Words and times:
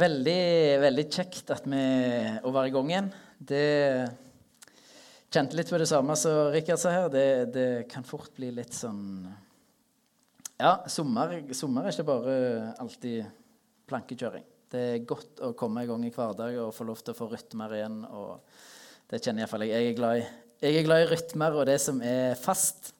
Veldig, 0.00 0.80
veldig 0.80 1.02
kjekt 1.12 1.50
at 1.52 1.66
vi 1.68 1.80
å 2.46 2.50
være 2.54 2.70
i 2.70 2.72
gang 2.72 2.90
igjen. 2.92 3.08
Det 3.36 3.64
kjente 5.34 5.58
litt 5.58 5.68
på 5.68 5.80
det 5.82 5.88
samme 5.90 6.14
som 6.16 6.48
Rikard 6.54 6.80
sa 6.80 6.92
her. 6.94 7.08
Det, 7.12 7.24
det, 7.52 7.66
kan 7.90 8.06
fort 8.06 8.30
bli 8.38 8.48
litt 8.54 8.72
sånn 8.76 9.26
Ja, 10.60 10.78
sommer, 10.88 11.34
sommer 11.56 11.84
er 11.84 11.92
ikke 11.92 12.06
bare 12.08 12.36
alltid 12.80 13.28
plankekjøring. 13.90 14.46
Det 14.70 14.86
er 14.94 15.04
godt 15.04 15.42
å 15.44 15.52
komme 15.58 15.84
i 15.84 15.90
gang 15.90 16.06
i 16.06 16.14
hverdag 16.14 16.56
og 16.62 16.72
få 16.76 16.86
lov 16.88 17.02
til 17.04 17.12
å 17.12 17.20
få 17.20 17.28
rytmer 17.34 17.76
igjen. 17.76 18.00
og 18.06 18.40
Det 19.10 19.20
kjenner 19.20 19.44
iallfall 19.44 19.66
jeg. 19.66 19.74
Jeg 19.74 19.90
er 19.90 20.00
glad 20.00 20.22
i, 20.22 20.26
jeg 20.64 20.80
er 20.80 20.88
glad 20.88 21.04
i 21.04 21.10
rytmer 21.12 21.60
og 21.60 21.68
det 21.68 21.76
som 21.82 22.00
er 22.00 22.38
fast. 22.40 22.94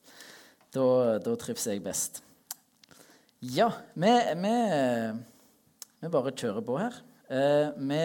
Da, 0.69 1.17
da 1.23 1.33
trives 1.39 1.65
jeg 1.71 1.81
best. 1.81 2.21
Ja, 3.41 3.71
vi, 3.97 4.11
vi 4.37 4.55
vi 6.01 6.09
bare 6.09 6.33
kjører 6.33 6.65
på 6.65 6.77
her. 6.81 6.97
Eh, 7.31 7.69
vi 7.77 8.01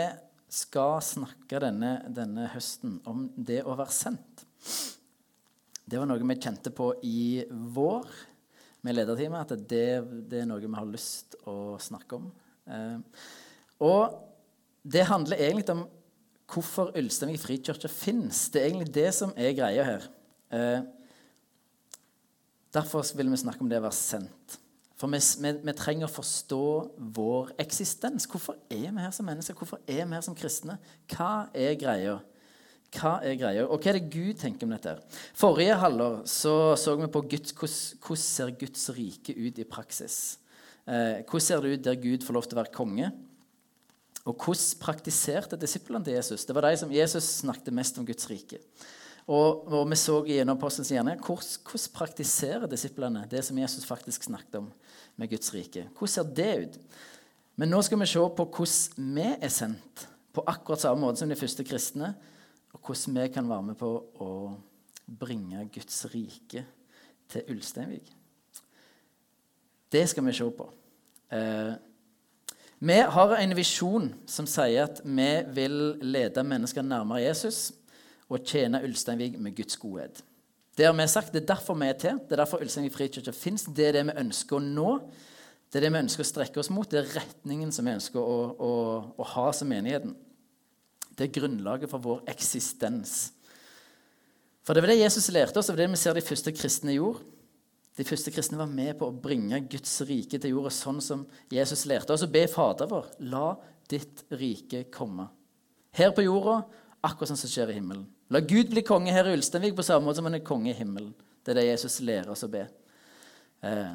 skal 0.52 1.00
snakke 1.02 1.60
denne, 1.64 1.96
denne, 2.12 2.46
høsten 2.52 2.98
om 3.08 3.26
det 3.36 3.62
å 3.64 3.76
være 3.78 3.94
sendt. 3.94 4.44
Det 5.86 5.98
var 5.98 6.08
noe 6.08 6.20
vi 6.20 6.36
kjente 6.36 6.72
på 6.74 6.90
i 7.06 7.44
vår 7.50 8.08
med 8.86 8.98
lederteamet, 8.98 9.52
at 9.52 9.66
det, 9.70 9.86
det, 10.28 10.42
er 10.42 10.48
noe 10.50 10.62
vi 10.62 10.70
har 10.76 10.88
lyst 10.90 11.38
å 11.48 11.76
snakke 11.82 12.18
om. 12.18 12.28
Eh, 12.68 12.98
og 13.86 14.20
det 14.86 15.08
handler 15.08 15.40
egentlig 15.42 15.74
om 15.74 15.86
hvorfor 16.52 16.92
Ulsteinvik 16.98 17.42
frikirke 17.42 17.90
fins. 17.90 18.46
Det 18.52 18.60
er 18.60 18.68
egentlig 18.68 18.92
det 18.94 19.08
som 19.16 19.32
er 19.34 19.56
greia 19.56 19.88
her. 19.88 20.06
Eh, 20.54 20.84
derfor 22.76 23.08
vil 23.18 23.32
vi 23.32 23.40
snakke 23.40 23.64
om 23.64 23.72
det 23.72 23.80
å 23.80 23.86
være 23.88 23.98
sendt. 23.98 24.60
For 24.96 25.12
vi, 25.12 25.20
vi, 25.20 25.52
vi, 25.60 25.74
trenger 25.76 26.08
å 26.08 26.12
forstå 26.12 26.62
vår 27.16 27.52
eksistens. 27.60 28.24
Hvorfor 28.30 28.56
er 28.72 28.88
vi 28.88 29.02
her 29.02 29.12
som 29.12 29.28
mennesker? 29.28 29.56
Hvorfor 29.58 29.82
er 29.84 30.06
vi 30.06 30.16
her 30.16 30.24
som 30.24 30.36
kristne? 30.36 30.78
Hva 31.12 31.50
er 31.52 31.76
greia? 31.76 32.16
Hva 32.96 33.18
er 33.26 33.36
greia? 33.36 33.66
Og 33.66 33.82
hva 33.82 33.92
er 33.92 33.98
det 33.98 34.08
Gud 34.14 34.40
tenker 34.40 34.64
om 34.64 34.72
dette? 34.72 34.96
Forrige 35.36 35.76
halvår 35.82 36.22
så, 36.30 36.56
så 36.80 36.96
vi 36.96 37.10
på 37.12 37.24
Guds, 37.28 37.52
hvordan 37.58 38.22
ser 38.22 38.56
Guds 38.56 38.88
rike 38.96 39.36
ut 39.36 39.60
i 39.60 39.68
praksis. 39.68 40.38
Eh, 40.86 41.22
hvordan 41.26 41.44
ser 41.44 41.60
det 41.64 41.74
ut 41.74 41.86
der 41.90 42.00
Gud 42.00 42.24
får 42.24 42.38
lov 42.38 42.48
til 42.48 42.56
å 42.56 42.62
være 42.62 42.76
konge? 42.76 43.12
Og 44.26 44.32
hvordan 44.32 44.80
praktiserte 44.80 45.58
disiplene 45.60 46.06
til 46.06 46.16
Jesus? 46.16 46.46
Det 46.46 46.56
var 46.56 46.70
de 46.70 46.78
som 46.80 46.94
Jesus 46.94 47.34
snakket 47.42 47.74
mest 47.76 48.00
om 48.00 48.06
Guds 48.06 48.30
rike. 48.30 48.62
Og, 49.26 49.66
og 49.66 49.88
vi 49.90 49.98
så 49.98 50.20
gjennom 50.22 50.54
apostelens 50.54 50.92
hjerne 50.94 51.16
hvordan, 51.18 51.62
hvordan 51.66 51.94
praktiserer 51.96 52.70
disiplene 52.70 53.24
det 53.30 53.42
som 53.42 53.58
Jesus 53.58 53.86
faktisk 53.86 54.28
snakket 54.28 54.60
om 54.60 54.68
med 55.16 55.30
Guds 55.30 55.54
rike. 55.54 55.88
Hvordan 55.96 56.12
ser 56.12 56.34
det 56.36 56.52
ut? 56.62 56.78
Men 57.56 57.72
nå 57.72 57.80
skal 57.82 58.00
vi 58.00 58.08
se 58.10 58.20
på 58.36 58.46
hvordan 58.56 59.14
vi 59.16 59.28
er 59.34 59.52
sendt 59.52 60.06
på 60.36 60.44
akkurat 60.44 60.82
samme 60.82 61.00
måte 61.00 61.22
som 61.22 61.30
de 61.32 61.38
første 61.38 61.64
kristne, 61.64 62.12
og 62.76 62.80
hvordan 62.84 63.16
vi 63.22 63.28
kan 63.32 63.48
være 63.48 63.68
med 63.70 63.78
på 63.80 63.90
å 64.20 64.30
bringe 65.06 65.64
Guds 65.72 66.04
rike 66.12 66.66
til 67.32 67.52
Ulsteinvik. 67.54 68.10
Det 69.92 70.04
skal 70.10 70.26
vi 70.26 70.34
se 70.36 70.50
på. 70.58 70.66
Eh, 71.32 71.72
vi 72.78 72.98
har 73.16 73.36
en 73.38 73.56
visjon 73.56 74.10
som 74.28 74.48
sier 74.50 74.84
at 74.84 75.00
vi 75.04 75.30
vil 75.56 75.96
lede 76.04 76.44
mennesker 76.44 76.84
nærmere 76.84 77.24
Jesus 77.24 77.70
og 78.28 78.44
tjene 78.44 78.82
Ulsteinvik 78.84 79.38
med 79.40 79.56
Guds 79.56 79.78
godhet. 79.80 80.20
Det 80.76 80.84
har 80.84 80.92
vi 80.92 81.06
sagt, 81.08 81.32
det 81.32 81.42
er 81.42 81.54
derfor 81.54 81.76
vi 81.80 81.88
er 81.88 81.96
til. 81.96 82.18
Det 82.20 82.36
er 82.36 82.42
derfor 82.42 82.60
Ulsteinvik 82.60 82.92
frikirke 82.92 83.32
fins. 83.32 83.64
Det 83.64 83.88
er 83.88 83.96
det 83.96 84.04
vi 84.10 84.18
ønsker 84.20 84.58
å 84.58 84.64
nå. 84.64 84.90
Det 85.72 85.80
er 85.80 85.86
det 85.86 85.92
vi 85.94 86.02
ønsker 86.04 86.24
å 86.24 86.28
strekke 86.28 86.60
oss 86.60 86.68
mot. 86.70 86.88
Det 86.90 87.00
er 87.00 87.14
retningen 87.16 87.72
som 87.72 87.88
vi 87.88 87.94
ønsker 87.96 88.20
å, 88.20 88.36
å, 88.60 88.72
å 89.16 89.28
ha 89.32 89.46
som 89.56 89.70
menigheten. 89.72 90.12
Det 91.16 91.26
er 91.26 91.32
grunnlaget 91.38 91.88
for 91.88 92.04
vår 92.04 92.26
eksistens. 92.28 93.16
For 94.66 94.76
det 94.76 94.82
var 94.84 94.92
det 94.92 94.98
Jesus 95.00 95.30
lærte 95.32 95.62
oss, 95.62 95.70
og 95.72 95.78
det 95.80 95.88
vi 95.88 96.00
ser 96.00 96.18
de 96.18 96.24
første 96.26 96.52
kristne 96.52 96.98
gjorde. 96.98 97.24
De 97.96 98.04
første 98.04 98.32
kristne 98.34 98.58
var 98.60 98.68
med 98.68 98.98
på 98.98 99.08
å 99.08 99.14
bringe 99.24 99.62
Guds 99.72 99.94
rike 100.04 100.36
til 100.36 100.52
jorda 100.52 100.72
sånn 100.74 100.98
som 101.00 101.22
Jesus 101.48 101.86
lærte 101.88 102.12
oss 102.12 102.26
å 102.26 102.28
be 102.28 102.44
Fader 102.52 102.90
vår. 102.90 103.08
La 103.32 103.54
ditt 103.88 104.26
rike 104.36 104.84
komme. 104.92 105.30
Her 105.96 106.12
på 106.12 106.26
jorda, 106.26 106.58
akkurat 107.00 107.32
sånn 107.32 107.40
som 107.40 107.52
skjer 107.52 107.72
i 107.72 107.78
himmelen. 107.78 108.04
La 108.34 108.40
Gud 108.42 108.72
bli 108.72 108.82
konge 108.82 109.12
her 109.14 109.28
i 109.30 109.36
Ulsteinvik 109.36 109.76
på 109.78 109.84
samme 109.86 110.08
måte 110.08 110.18
som 110.18 110.26
han 110.26 110.38
er 110.38 110.46
konge 110.46 110.72
i 110.72 110.76
himmelen. 110.76 111.12
Det 111.46 111.52
er 111.52 111.60
det 111.60 111.68
Jesus 111.68 112.00
lærer 112.02 112.32
oss 112.32 112.42
å 112.42 112.50
be. 112.50 112.64
Eh, 113.62 113.92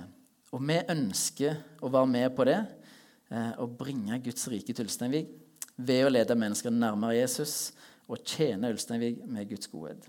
og 0.56 0.64
vi 0.68 0.78
ønsker 0.94 1.60
å 1.84 1.92
være 1.92 2.10
med 2.12 2.30
på 2.36 2.46
det 2.48 2.58
eh, 2.58 3.52
og 3.60 3.76
bringe 3.80 4.20
Guds 4.24 4.48
rike 4.52 4.72
til 4.76 4.88
Ulsteinvik 4.88 5.34
ved 5.76 6.06
å 6.06 6.14
lede 6.14 6.38
mennesker 6.38 6.72
nærmere 6.72 7.18
Jesus 7.20 7.74
og 8.08 8.24
tjene 8.28 8.72
Ulsteinvik 8.72 9.20
med 9.28 9.52
Guds 9.52 9.68
godhet. 9.72 10.08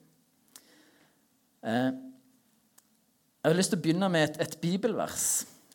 Eh, 1.66 1.90
jeg 3.42 3.50
har 3.50 3.58
lyst 3.58 3.74
til 3.74 3.80
å 3.80 3.82
begynne 3.82 4.10
med 4.12 4.28
et, 4.28 4.40
et 4.46 4.58
bibelvers 4.62 5.26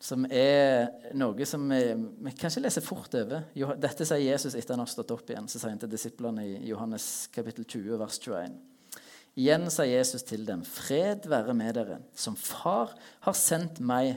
som 0.07 0.23
er 0.31 1.11
noe 1.19 1.45
som 1.47 1.65
vi, 1.67 1.81
vi 2.23 2.31
kanskje 2.39 2.61
leser 2.63 2.85
fort 2.85 3.11
over. 3.19 3.49
Dette 3.75 4.05
sier 4.07 4.23
Jesus 4.23 4.55
etter 4.55 4.75
han 4.75 4.85
har 4.85 4.91
stått 4.91 5.11
opp 5.11 5.27
igjen. 5.27 5.49
Så 5.51 5.59
sier 5.59 5.73
han 5.73 5.81
til 5.81 5.91
disiplene 5.91 6.45
i 6.47 6.53
Johannes 6.69 7.27
kapittel 7.33 7.67
20, 7.67 7.97
vers 7.99 8.19
21. 8.23 8.55
Igjen 9.37 9.67
sa 9.69 9.85
Jesus 9.85 10.23
til 10.25 10.47
dem, 10.47 10.63
fred 10.65 11.27
være 11.29 11.53
med 11.57 11.75
dere. 11.77 11.99
Som 12.17 12.37
Far 12.39 12.95
har 13.25 13.35
sendt 13.37 13.81
meg, 13.83 14.15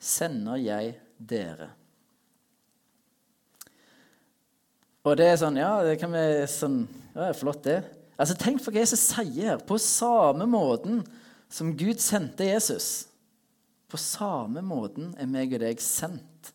sender 0.00 0.58
jeg 0.62 0.96
dere. 1.18 1.68
Og 5.04 5.14
det 5.18 5.28
er 5.28 5.38
sånn, 5.40 5.60
ja, 5.60 5.74
det 5.84 5.98
kan 6.00 6.12
vi 6.12 6.24
sånn, 6.50 6.80
ja, 7.12 7.28
Flott, 7.36 7.62
det. 7.68 7.82
Altså, 8.16 8.34
Tenk 8.40 8.64
for 8.64 8.74
hva 8.74 8.82
Jesus 8.82 9.04
sier. 9.12 9.60
På 9.60 9.76
samme 9.82 10.48
måten 10.48 11.04
som 11.52 11.76
Gud 11.76 12.00
sendte 12.02 12.48
Jesus 12.48 13.08
på 13.88 13.96
samme 14.00 14.62
måten 14.64 15.14
er 15.16 15.28
meg 15.30 15.54
og 15.56 15.62
deg 15.62 15.80
sendt. 15.80 16.52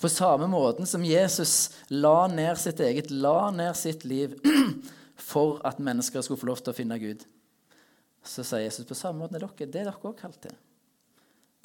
På 0.00 0.08
samme 0.12 0.48
måten 0.48 0.88
som 0.88 1.04
Jesus 1.04 1.70
la 1.92 2.26
ned 2.28 2.58
sitt 2.60 2.80
eget, 2.84 3.10
la 3.10 3.50
ned 3.52 3.76
sitt 3.76 4.04
liv 4.04 4.36
for 5.30 5.60
at 5.64 5.80
mennesker 5.80 6.24
skulle 6.24 6.40
få 6.40 6.50
lov 6.50 6.60
til 6.60 6.72
å 6.72 6.76
finne 6.76 7.00
Gud, 7.00 7.24
så 8.26 8.44
sier 8.44 8.66
Jesus 8.66 8.88
på 8.88 8.96
samme 8.98 9.22
måten 9.22 9.38
er 9.38 9.44
dere. 9.46 9.68
Det 9.68 9.80
er 9.80 9.88
dere 9.88 9.96
også 9.96 10.16
kalt 10.18 10.40
til. 10.44 10.56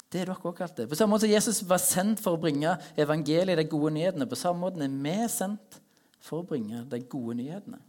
Det 0.08 0.20
er 0.20 0.28
dere 0.28 0.36
også 0.36 0.54
kalt 0.56 0.76
til. 0.78 0.88
På 0.88 0.96
samme 0.96 1.16
måte 1.16 1.26
som 1.26 1.34
Jesus 1.34 1.62
var 1.68 1.80
sendt 1.82 2.20
for 2.24 2.36
å 2.36 2.40
bringe 2.40 2.76
evangeliet, 3.00 3.58
de 3.58 3.68
gode 3.68 3.94
nyhetene, 3.96 4.28
på 4.28 4.38
samme 4.38 4.64
måte 4.64 4.84
er 4.84 5.00
vi 5.06 5.16
sendt 5.32 5.80
for 6.22 6.40
å 6.40 6.48
bringe 6.48 6.84
de 6.88 7.00
gode 7.08 7.36
nyhetene. 7.40 7.80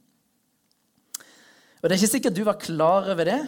Og 1.83 1.89
Det 1.89 1.91
er 1.91 1.99
ikke 1.99 2.13
sikkert 2.15 2.35
du 2.35 2.45
var 2.47 2.59
klar 2.59 3.11
over 3.11 3.27
det 3.27 3.41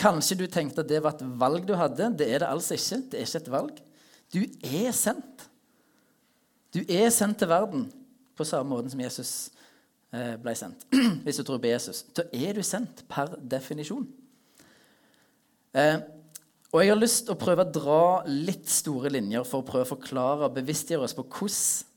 Kanskje 0.00 0.38
du 0.40 0.46
tenkte 0.50 0.82
at 0.82 0.90
det 0.90 1.02
var 1.04 1.14
et 1.14 1.26
valg 1.40 1.66
du 1.68 1.74
hadde. 1.78 2.10
Det 2.18 2.26
er 2.26 2.42
det 2.42 2.50
altså 2.50 2.74
ikke. 2.78 3.02
Det 3.10 3.20
er 3.20 3.28
ikke 3.28 3.42
et 3.44 3.52
valg. 3.54 3.82
Du 4.34 4.40
er 4.42 4.94
sendt. 4.96 5.46
Du 6.74 6.80
er 6.82 7.10
sendt 7.14 7.38
til 7.38 7.50
verden 7.50 7.86
på 8.34 8.46
samme 8.46 8.74
måte 8.74 8.90
som 8.90 9.02
Jesus 9.04 9.32
eh, 10.10 10.34
ble 10.42 10.56
sendt. 10.58 10.82
Hvis 11.24 11.38
du 11.38 11.44
tror 11.46 11.62
på 11.62 11.70
Jesus. 11.70 12.02
Da 12.16 12.26
er 12.34 12.56
du 12.56 12.62
sendt 12.66 13.04
per 13.10 13.36
definisjon. 13.38 14.08
Eh, 15.74 15.98
og 16.74 16.82
jeg 16.82 16.90
har 16.90 16.98
lyst 16.98 17.28
til 17.28 17.36
å 17.36 17.38
prøve 17.38 17.62
å 17.62 17.70
dra 17.70 18.04
litt 18.26 18.66
store 18.70 19.12
linjer 19.14 19.46
for 19.46 19.62
å 19.62 19.68
prøve 19.68 19.86
å 19.86 19.92
forklare 19.92 20.48
og 20.48 20.56
bevisstgjøre 20.56 21.06
oss 21.06 21.14
på 21.14 21.22
hvordan, 21.22 21.92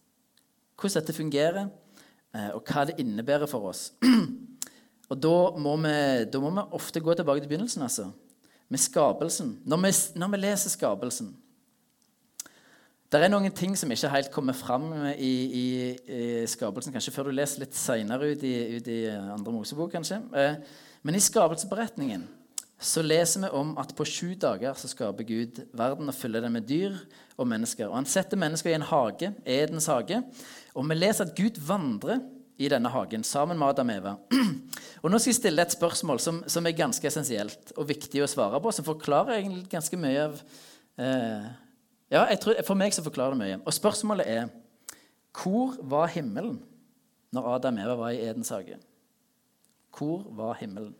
hvordan 0.77 0.99
dette 0.99 1.17
fungerer, 1.17 1.71
eh, 2.37 2.51
og 2.53 2.61
hva 2.69 2.85
det 2.85 2.99
innebærer 3.01 3.49
for 3.49 3.71
oss. 3.71 3.87
Og 5.07 5.19
da 5.23 5.35
må, 5.55 5.73
vi, 5.83 5.97
da 6.27 6.39
må, 6.43 6.51
vi, 6.51 6.63
ofte 6.75 7.03
gå 7.03 7.15
tilbake 7.15 7.43
til 7.43 7.51
begynnelsen, 7.51 7.85
altså. 7.85 8.09
Med 8.67 8.81
skapelsen. 8.83 9.53
Når 9.63 9.83
vi, 9.85 9.91
når 10.19 10.31
vi 10.33 10.39
leser 10.41 10.73
skapelsen 10.73 11.29
Det 13.07 13.21
er 13.23 13.31
noen 13.31 13.53
ting 13.55 13.77
som 13.79 13.91
ikke 13.93 14.09
helt 14.11 14.31
kommer 14.33 14.55
fram 14.57 14.89
i, 15.13 15.31
i, 15.61 15.67
i 16.11 16.23
skapelsen, 16.51 16.91
kanskje 16.91 17.13
før 17.15 17.29
du 17.29 17.37
leser 17.37 17.63
litt 17.63 17.77
seinere 17.77 18.33
ut, 18.33 18.43
ut, 18.43 18.89
i 18.91 18.97
andre 19.07 19.53
Mosebok, 19.55 19.93
kanskje. 19.93 20.19
Eh, 20.35 20.57
men 21.07 21.15
i 21.15 21.23
skapelsesberetningen 21.23 22.25
så 22.83 23.01
leser 23.01 23.45
vi 23.45 23.53
om 23.55 23.71
at 23.79 23.95
på 23.95 24.05
sju 24.05 24.35
dager 24.37 24.75
så 24.77 24.89
skaper 24.91 25.25
Gud 25.25 25.63
verden 25.71 26.11
og 26.11 26.17
fyller 26.17 26.43
den 26.43 26.53
med 26.53 26.67
dyr 26.67 26.99
og 27.37 27.47
mennesker. 27.47 27.87
Og 27.87 27.95
Han 27.95 28.09
setter 28.09 28.37
mennesker 28.37 28.73
i 28.73 28.75
en 28.77 28.85
hage, 28.85 29.31
Edens 29.45 29.87
hage. 29.87 30.19
Og 30.75 30.85
vi 30.89 30.99
leser 30.99 31.25
at 31.25 31.37
Gud 31.37 31.57
vandrer 31.63 32.19
i 32.57 32.69
denne 32.71 32.89
hagen 32.89 33.23
sammen 33.27 33.57
med 33.59 33.69
Adam 33.69 33.91
og 33.91 33.99
Eva. 33.99 34.13
Og 35.03 35.11
Nå 35.11 35.19
skal 35.21 35.29
jeg 35.29 35.37
stille 35.37 35.61
et 35.61 35.75
spørsmål 35.75 36.19
som, 36.21 36.39
som, 36.49 36.65
er 36.65 36.77
ganske 36.77 37.05
essensielt 37.05 37.73
og 37.77 37.85
viktig 37.91 38.23
å 38.23 38.29
svare 38.29 38.59
på, 38.61 38.71
som 38.73 38.85
forklarer 38.87 39.37
egentlig 39.37 39.67
ganske 39.69 39.99
mye 40.01 40.23
av 40.25 40.39
eh, 40.97 41.49
Ja, 42.13 42.23
tror, 42.41 42.57
for 42.65 42.79
meg 42.79 42.95
så 42.95 43.03
forklarer 43.05 43.37
det 43.37 43.43
mye. 43.43 43.59
Og 43.61 43.75
spørsmålet 43.75 44.29
er 44.31 44.47
Hvor 45.37 45.77
var 45.85 46.09
himmelen 46.15 46.57
når 47.35 47.49
Adam 47.53 47.77
og 47.77 47.83
Eva 47.83 47.97
var 47.99 48.15
i 48.15 48.23
Edens 48.25 48.49
hage? 48.55 48.79
Hvor 49.93 50.25
var 50.33 50.57
himmelen? 50.57 50.95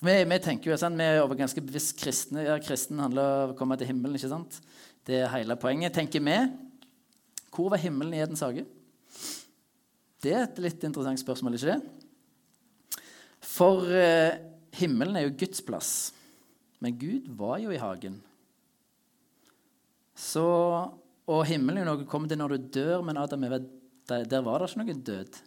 Vi, 0.00 0.14
vi 0.24 0.38
tenker 0.40 0.72
jo, 0.72 0.80
sånn, 0.80 0.96
vi 0.96 1.04
er 1.04 1.36
ganske 1.36 1.62
bevisst 1.62 1.98
kristne. 2.00 2.46
Ja, 2.46 2.56
Kristen 2.62 3.02
handler 3.02 3.44
om 3.44 3.54
å 3.54 3.56
komme 3.58 3.76
til 3.76 3.90
himmelen. 3.90 4.16
ikke 4.16 4.32
sant? 4.32 4.56
Det 5.06 5.18
er 5.20 5.32
hele 5.34 5.58
poenget, 5.60 5.92
tenker 5.94 6.24
vi. 6.24 6.36
Hvor 7.52 7.68
var 7.70 7.82
himmelen 7.82 8.16
i 8.16 8.22
Edens 8.24 8.42
hage? 8.46 8.64
Det 10.20 10.32
er 10.36 10.44
et 10.44 10.58
litt 10.60 10.82
interessant 10.84 11.20
spørsmål, 11.20 11.56
ikke 11.56 11.74
det? 11.74 12.00
For 13.40 13.86
eh, 13.88 14.40
himmelen 14.76 15.16
er 15.16 15.26
jo 15.26 15.36
Guds 15.40 15.62
plass. 15.64 15.92
Men 16.80 16.96
Gud 17.00 17.28
var 17.36 17.58
jo 17.62 17.72
i 17.72 17.80
hagen. 17.80 18.18
Så, 20.16 20.44
og 21.24 21.46
himmelen 21.48 21.80
er 21.80 21.88
jo 21.88 21.94
noe 21.94 22.08
kommer 22.08 22.28
til 22.28 22.40
når 22.40 22.54
du 22.54 22.68
dør, 22.80 23.00
men 23.04 23.20
Adam 23.20 23.46
der, 23.48 24.24
der 24.28 24.44
var 24.44 24.60
det 24.60 24.70
ikke 24.70 24.82
noen 24.82 25.04
død. 25.06 25.40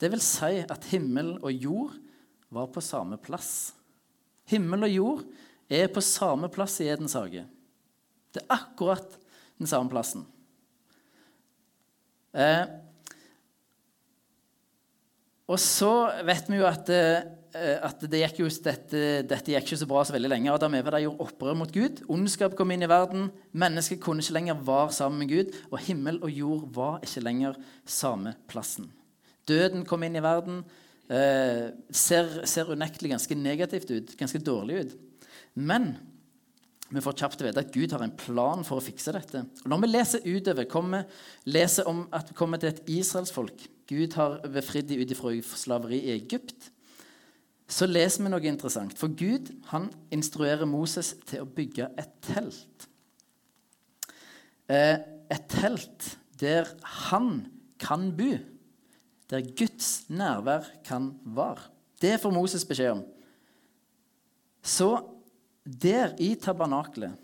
Det 0.00 0.10
vil 0.10 0.24
si 0.24 0.62
at 0.64 0.88
himmel 0.90 1.34
og 1.40 1.52
jord 1.52 1.96
var 2.52 2.68
på 2.72 2.82
samme 2.84 3.18
plass. 3.20 3.72
Himmel 4.50 4.88
og 4.88 4.92
jord 4.92 5.24
er 5.72 5.92
på 5.92 6.02
samme 6.04 6.48
plass 6.52 6.80
i 6.82 6.88
Edens 6.92 7.16
hage. 7.16 7.44
Det 8.32 8.42
er 8.42 8.56
akkurat 8.56 9.18
den 9.60 9.68
samme 9.68 9.92
plassen. 9.92 10.24
Eh, 12.32 12.64
og 15.52 15.60
så 15.60 15.92
vet 16.24 16.48
vi 16.48 16.58
jo 16.60 16.66
at, 16.68 16.88
eh, 16.96 17.78
at 17.84 18.04
det 18.08 18.22
gikk 18.22 18.40
jo, 18.40 18.50
dette, 18.64 19.00
dette, 19.28 19.52
gikk 19.52 19.66
ikke 19.66 19.80
så 19.82 19.88
bra 19.90 20.04
så 20.08 20.14
veldig 20.14 20.30
lenge. 20.32 20.52
Adam 20.52 20.72
og 20.72 20.80
Eva 20.80 21.00
gjorde 21.02 21.26
opprør 21.26 21.58
mot 21.60 21.74
Gud. 21.74 22.00
Ondskap 22.12 22.56
kom 22.56 22.72
inn 22.72 22.84
i 22.86 22.90
verden. 22.90 23.28
Mennesket 23.52 24.00
kunne 24.00 24.24
ikke 24.24 24.38
lenger 24.38 24.62
være 24.64 24.94
sammen 24.96 25.20
med 25.20 25.32
Gud. 25.34 25.58
Og 25.68 25.82
himmel 25.84 26.22
og 26.22 26.32
jord 26.32 26.62
var 26.72 27.02
ikke 27.04 27.24
lenger 27.26 27.58
samme 27.84 28.32
plassen. 28.48 28.88
Døden 29.48 29.84
kom 29.88 30.06
inn 30.06 30.16
i 30.16 30.24
verden. 30.24 30.62
Eh, 31.12 31.68
ser, 31.92 32.32
ser 32.48 32.72
unektelig 32.72 33.12
ganske 33.12 33.36
negativt 33.36 33.92
ut, 33.92 34.16
ganske 34.16 34.40
dårlig 34.40 34.80
ut. 34.86 34.96
Men 35.60 35.92
vi 36.92 37.00
får 37.04 37.18
kjapt 37.20 37.44
vite 37.44 37.60
at 37.60 37.72
Gud 37.74 37.92
har 37.92 38.04
en 38.04 38.16
plan 38.16 38.64
for 38.64 38.80
å 38.80 38.84
fikse 38.84 39.12
dette. 39.12 39.44
Og 39.64 39.68
når 39.68 39.84
vi 39.84 39.90
leser 39.90 40.26
utover, 40.28 40.68
kommer, 40.70 41.04
leser 41.44 41.88
om 41.88 42.06
at 42.12 42.32
vi 42.32 42.36
kommer 42.38 42.60
til 42.60 42.72
et 42.72 42.82
israelsfolk 43.00 43.66
Gud 43.88 44.14
har 44.18 44.40
befridd 44.52 44.88
dem 44.90 45.02
ut 45.02 45.16
fra 45.16 45.34
slaveri 45.58 45.98
i 46.06 46.14
Egypt, 46.16 46.70
så 47.72 47.86
leser 47.88 48.24
vi 48.24 48.32
noe 48.32 48.48
interessant. 48.48 48.94
For 48.98 49.12
Gud 49.16 49.48
han 49.70 49.88
instruerer 50.12 50.68
Moses 50.68 51.14
til 51.28 51.44
å 51.44 51.48
bygge 51.48 51.88
et 51.98 52.12
telt. 52.26 52.88
Eh, 54.68 54.98
et 55.32 55.48
telt 55.48 56.12
der 56.40 56.68
han 57.08 57.46
kan 57.80 58.10
bo. 58.16 58.34
Der 59.32 59.46
Guds 59.56 60.04
nærvær 60.12 60.68
kan 60.84 61.14
være. 61.24 61.70
Det 62.02 62.18
får 62.20 62.34
Moses 62.34 62.66
beskjed 62.68 62.98
om. 62.98 63.02
Så 64.62 64.90
der 65.64 66.14
i 66.20 66.34
tabernakelet, 66.34 67.14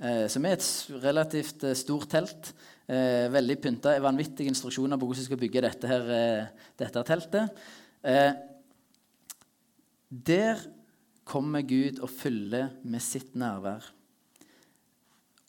eh, 0.00 0.26
som 0.28 0.44
er 0.44 0.58
et 0.58 0.68
relativt 1.02 1.64
eh, 1.64 1.76
stort 1.78 2.10
telt, 2.12 2.52
eh, 2.88 3.26
veldig 3.32 3.56
pynta, 3.62 3.94
vanvittige 4.02 4.50
instruksjoner 4.52 4.98
på 4.98 5.08
hvordan 5.08 5.22
vi 5.22 5.28
skal 5.28 5.40
bygge 5.40 5.64
dette, 5.66 5.90
her, 5.90 6.10
eh, 6.16 6.68
dette 6.78 7.02
teltet 7.06 7.60
eh, 8.06 8.32
Der 10.10 10.62
kommer 11.26 11.66
Gud 11.66 12.00
og 12.00 12.10
fyller 12.12 12.70
med 12.86 13.02
sitt 13.02 13.34
nærvær. 13.34 13.88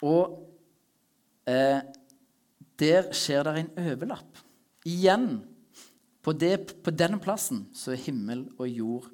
Og 0.06 0.40
eh, 1.50 1.84
der 2.78 3.12
skjer 3.16 3.46
det 3.46 3.54
en 3.62 3.70
overlapp. 3.92 4.42
Igjen, 4.88 5.30
på, 6.26 6.34
det, 6.34 6.82
på 6.84 6.94
denne 6.94 7.22
plassen 7.22 7.68
så 7.78 7.94
er 7.94 8.04
himmel 8.08 8.48
og 8.58 8.68
jord 8.68 9.08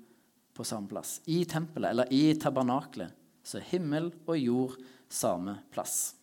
på 0.54 0.66
samme 0.68 0.90
plass. 0.92 1.18
I 1.28 1.44
tempelet, 1.50 1.92
eller 1.92 2.12
i 2.14 2.34
tabernaklet, 2.40 3.12
så 3.44 3.60
er 3.60 3.70
himmel 3.74 4.12
og 4.24 4.38
jord 4.40 4.76
samme 5.12 5.60
plass. 5.74 6.14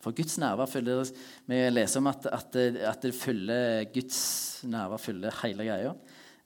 For 0.00 0.16
Guds 0.16 0.38
nerver 0.40 0.68
fyller 0.70 1.10
Vi 1.48 1.58
leser 1.72 2.00
om 2.00 2.08
at, 2.08 2.26
at, 2.32 2.56
at 2.56 3.04
det 3.04 3.12
fyller 3.16 3.84
Guds 3.92 4.20
nerver 4.68 5.00
fyller 5.00 5.34
hele 5.42 5.66
greia. 5.68 5.94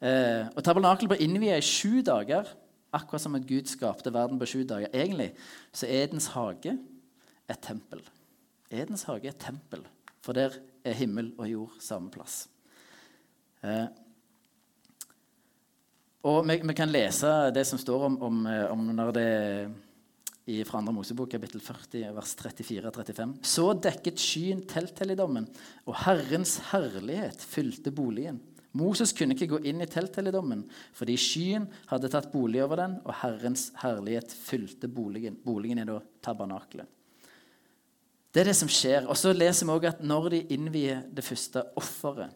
Eh, 0.05 0.51
og 0.53 0.61
Tabernakelet 0.65 1.15
ble 1.15 1.21
innviet 1.25 1.62
i 1.62 1.65
sju 1.65 2.03
dager, 2.05 2.51
akkurat 2.95 3.23
som 3.23 3.37
at 3.39 3.47
Gud 3.49 3.71
skapte 3.71 4.12
verden 4.15 4.41
på 4.41 4.49
sju 4.51 4.62
dager. 4.69 4.91
Egentlig 4.93 5.31
så 5.73 5.87
er 5.89 6.05
Edens 6.05 6.31
hage 6.35 6.77
et 7.49 7.62
tempel. 7.62 8.03
Edens 8.75 9.06
hage 9.09 9.31
er 9.31 9.35
et 9.35 9.43
tempel, 9.43 9.85
for 10.25 10.37
der 10.37 10.59
er 10.85 10.99
himmel 10.99 11.33
og 11.39 11.49
jord 11.49 11.79
samme 11.83 12.11
plass. 12.12 12.45
Eh, 13.65 13.87
og 16.25 16.45
vi, 16.49 16.59
vi, 16.65 16.77
kan 16.77 16.93
lese 16.93 17.31
det 17.53 17.67
som 17.69 17.81
står 17.81 18.06
om, 18.09 18.21
om, 18.25 18.45
eh, 18.49 18.65
om 18.73 18.87
når 18.97 19.15
det 19.17 19.31
i, 20.44 20.58
fra 20.64 20.81
2. 20.85 20.93
Mosebok, 20.93 21.31
kapittel 21.32 21.62
40, 21.64 22.11
vers 22.17 22.35
34-35. 22.37 23.37
Så 23.44 23.69
dekket 23.87 24.20
skyen 24.20 24.64
telthelligdommen, 24.69 25.46
og 25.88 25.96
Herrens 26.05 26.58
herlighet 26.73 27.41
fylte 27.41 27.93
boligen. 27.94 28.43
Moses 28.75 29.14
kunne 29.14 29.37
ikke 29.37 29.52
gå 29.52 29.61
inn 29.70 29.85
i 29.85 29.87
telthelligdommen 29.87 30.64
fordi 30.99 31.14
skyen 31.20 31.69
hadde 31.93 32.11
tatt 32.11 32.32
bolig 32.32 32.58
over 32.64 32.81
den, 32.82 32.96
og 33.06 33.14
Herrens 33.20 33.69
herlighet 33.81 34.35
fylte 34.35 34.91
boligen. 34.91 35.38
Boligen 35.44 35.81
er 35.81 35.88
da 35.93 36.00
tabernaklet. 36.26 36.91
Det 38.35 38.43
er 38.43 38.50
det 38.50 38.56
som 38.58 38.70
skjer. 38.73 39.06
Og 39.06 39.14
så 39.17 39.31
leser 39.31 39.69
vi 39.69 39.76
også 39.76 39.93
at 39.93 40.02
når 40.02 40.32
de 40.32 40.41
innvier 40.56 41.05
det 41.14 41.23
første 41.23 41.62
offeret, 41.79 42.35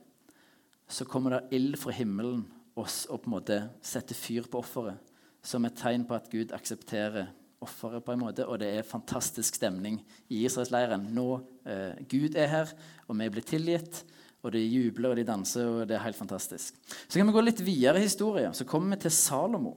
så 0.89 1.05
kommer 1.05 1.35
det 1.35 1.59
ild 1.59 1.75
fra 1.77 1.93
himmelen 1.93 2.47
og 2.79 2.87
på 2.87 3.19
en 3.27 3.33
måte 3.35 3.59
setter 3.85 4.17
fyr 4.17 4.47
på 4.49 4.63
offeret 4.63 5.03
som 5.45 5.67
et 5.67 5.77
tegn 5.77 6.05
på 6.07 6.15
at 6.17 6.31
Gud 6.31 6.55
aksepterer 6.55 7.33
offeret, 7.65 8.05
på 8.05 8.15
en 8.15 8.23
måte, 8.23 8.47
og 8.47 8.61
det 8.63 8.71
er 8.77 8.87
fantastisk 8.87 9.59
stemning 9.59 9.99
i 10.31 10.45
Israelsleiren. 10.47 11.09
Nå 11.15 11.27
eh, 11.67 11.99
Gud 12.11 12.39
er 12.39 12.53
her, 12.53 12.73
og 13.07 13.19
vi 13.19 13.29
blir 13.35 13.47
tilgitt, 13.47 14.05
og 14.47 14.55
de 14.55 14.63
jubler 14.63 15.13
og 15.13 15.19
de 15.19 15.27
danser, 15.27 15.67
og 15.67 15.89
det 15.91 15.97
er 15.99 16.05
helt 16.05 16.19
fantastisk. 16.19 16.77
Så 17.09 17.19
kan 17.19 17.27
vi 17.27 17.35
gå 17.35 17.43
litt 17.43 17.65
videre 17.67 17.99
i 17.99 18.07
historien. 18.07 18.55
Så 18.55 18.67
kommer 18.69 18.95
vi 18.95 19.03
til 19.03 19.15
Salomo, 19.17 19.75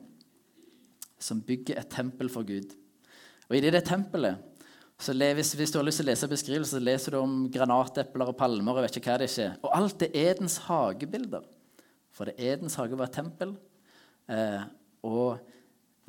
som 1.21 1.41
bygger 1.41 1.81
et 1.81 1.89
tempel 1.91 2.29
for 2.33 2.45
Gud. 2.45 2.75
Og 3.49 3.57
i 3.57 3.63
det 3.65 3.83
tempelet 3.89 4.51
så 5.01 5.15
hvis, 5.17 5.55
hvis, 5.57 5.71
du 5.73 5.79
har 5.79 5.85
lyst 5.87 5.97
til 5.97 6.05
å 6.05 6.11
lese 6.11 6.27
beskrivelser, 6.29 6.77
så 6.77 6.85
leser 6.85 7.15
du 7.15 7.17
om 7.23 7.47
granatepler 7.49 8.29
og 8.29 8.37
palmer. 8.37 8.77
og 8.77 8.83
vet 8.85 8.99
ikke 8.99 9.09
hva 9.09 9.17
det 9.17 9.31
ikke 9.31 9.47
er. 9.47 9.55
Og 9.65 9.71
alt 9.73 10.03
er 10.05 10.17
Edens 10.29 10.59
hagebilder. 10.67 11.47
For 12.13 12.29
det 12.29 12.35
Edens 12.37 12.75
hage 12.77 12.99
var 12.99 13.09
et 13.09 13.15
tempel. 13.17 13.55
Eh, 14.29 14.61
og 15.01 15.41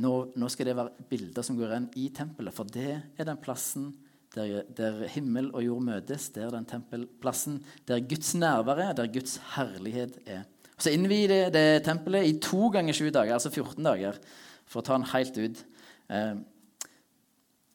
nå, 0.01 0.13
nå, 0.37 0.49
skal 0.49 0.71
det 0.71 0.77
være 0.79 1.07
bilder 1.11 1.45
som 1.45 1.59
går 1.59 1.75
igjen 1.75 1.91
i 2.01 2.09
tempelet, 2.17 2.55
for 2.57 2.69
det 2.69 2.95
er 2.97 3.29
den 3.29 3.41
plassen 3.43 3.91
der, 4.35 4.63
der 4.73 5.03
himmel 5.13 5.51
og 5.53 5.65
jord 5.65 5.85
møtes. 5.85 6.31
Det 6.33 6.47
er 6.47 6.55
den 6.55 6.69
tempelplassen 6.69 7.61
der 7.89 8.01
Guds 8.09 8.33
nærvær 8.39 8.81
er, 8.81 8.95
der 8.97 9.11
Guds 9.13 9.37
herlighet 9.57 10.17
er. 10.25 10.47
Og 10.73 10.87
Så 10.87 10.95
innvier 10.95 11.29
det, 11.29 11.43
det 11.55 11.85
tempelet 11.85 12.31
i 12.31 12.39
to 12.43 12.71
ganger 12.73 12.97
sju 12.97 13.11
dager, 13.11 13.37
altså 13.37 13.53
14 13.53 13.85
dager, 13.85 14.19
for 14.67 14.81
å 14.81 14.87
ta 14.87 14.97
den 14.97 15.11
helt 15.13 15.37
ut. 15.37 15.63
Eh, 16.09 16.41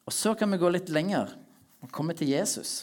og 0.08 0.14
så 0.16 0.34
kan 0.34 0.50
vi 0.50 0.60
gå 0.60 0.70
litt 0.72 0.90
lenger 0.92 1.36
og 1.84 1.92
komme 1.94 2.16
til 2.18 2.32
Jesus. 2.32 2.82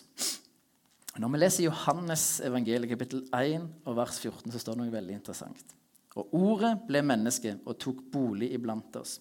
Når 1.19 1.31
vi 1.31 1.39
leser 1.39 1.67
Johannes 1.67 2.25
evangeliet 2.43 2.91
kapittel 2.91 3.23
1 3.35 3.67
og 3.87 3.97
vers 3.97 4.19
14, 4.19 4.51
så 4.51 4.61
står 4.61 4.75
det 4.75 4.83
noe 4.83 4.95
veldig 4.95 5.15
interessant. 5.15 5.75
Og 6.15 6.31
ordet 6.37 6.71
ble 6.87 7.01
menneske 7.03 7.57
og 7.67 7.75
tok 7.81 7.99
bolig 8.13 8.53
iblant 8.55 8.95
oss. 8.95 9.17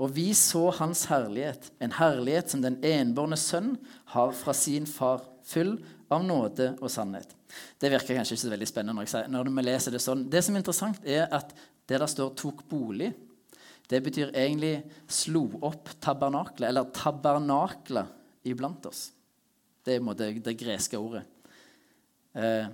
Og 0.00 0.08
vi 0.16 0.30
så 0.36 0.70
hans 0.78 1.04
herlighet, 1.10 1.68
en 1.84 1.92
herlighet 1.92 2.52
som 2.52 2.62
den 2.64 2.78
enbårne 2.86 3.36
sønn 3.36 3.74
har 4.14 4.32
fra 4.36 4.54
sin 4.56 4.88
far, 4.88 5.26
full 5.44 5.74
av 6.12 6.24
nåde 6.24 6.72
og 6.80 6.90
sannhet. 6.92 7.34
Det 7.80 7.90
virker 7.92 8.16
kanskje 8.16 8.36
ikke 8.36 8.44
så 8.44 8.52
veldig 8.52 8.68
spennende 8.70 8.96
når, 8.96 9.10
sier, 9.10 9.28
når 9.32 9.50
vi 9.50 9.64
leser 9.66 9.94
det 9.94 10.02
sånn. 10.02 10.24
Det 10.32 10.42
som 10.46 10.56
er 10.56 10.62
interessant, 10.62 11.02
er 11.04 11.26
at 11.28 11.52
det 11.90 11.98
der 11.98 12.06
står 12.06 12.34
'tok 12.38 12.62
bolig', 12.70 13.12
det 13.90 14.02
betyr 14.02 14.30
egentlig 14.30 14.84
'slo 15.08 15.50
opp 15.62 15.88
tabernaklet', 16.00 16.68
eller 16.68 16.84
'tabernakla 16.84 18.06
iblant 18.44 18.86
oss'. 18.86 19.10
Det 19.84 19.96
er 19.96 20.14
det, 20.14 20.44
det 20.44 20.58
greske 20.58 20.98
ordet. 20.98 21.24
Eh, 22.34 22.66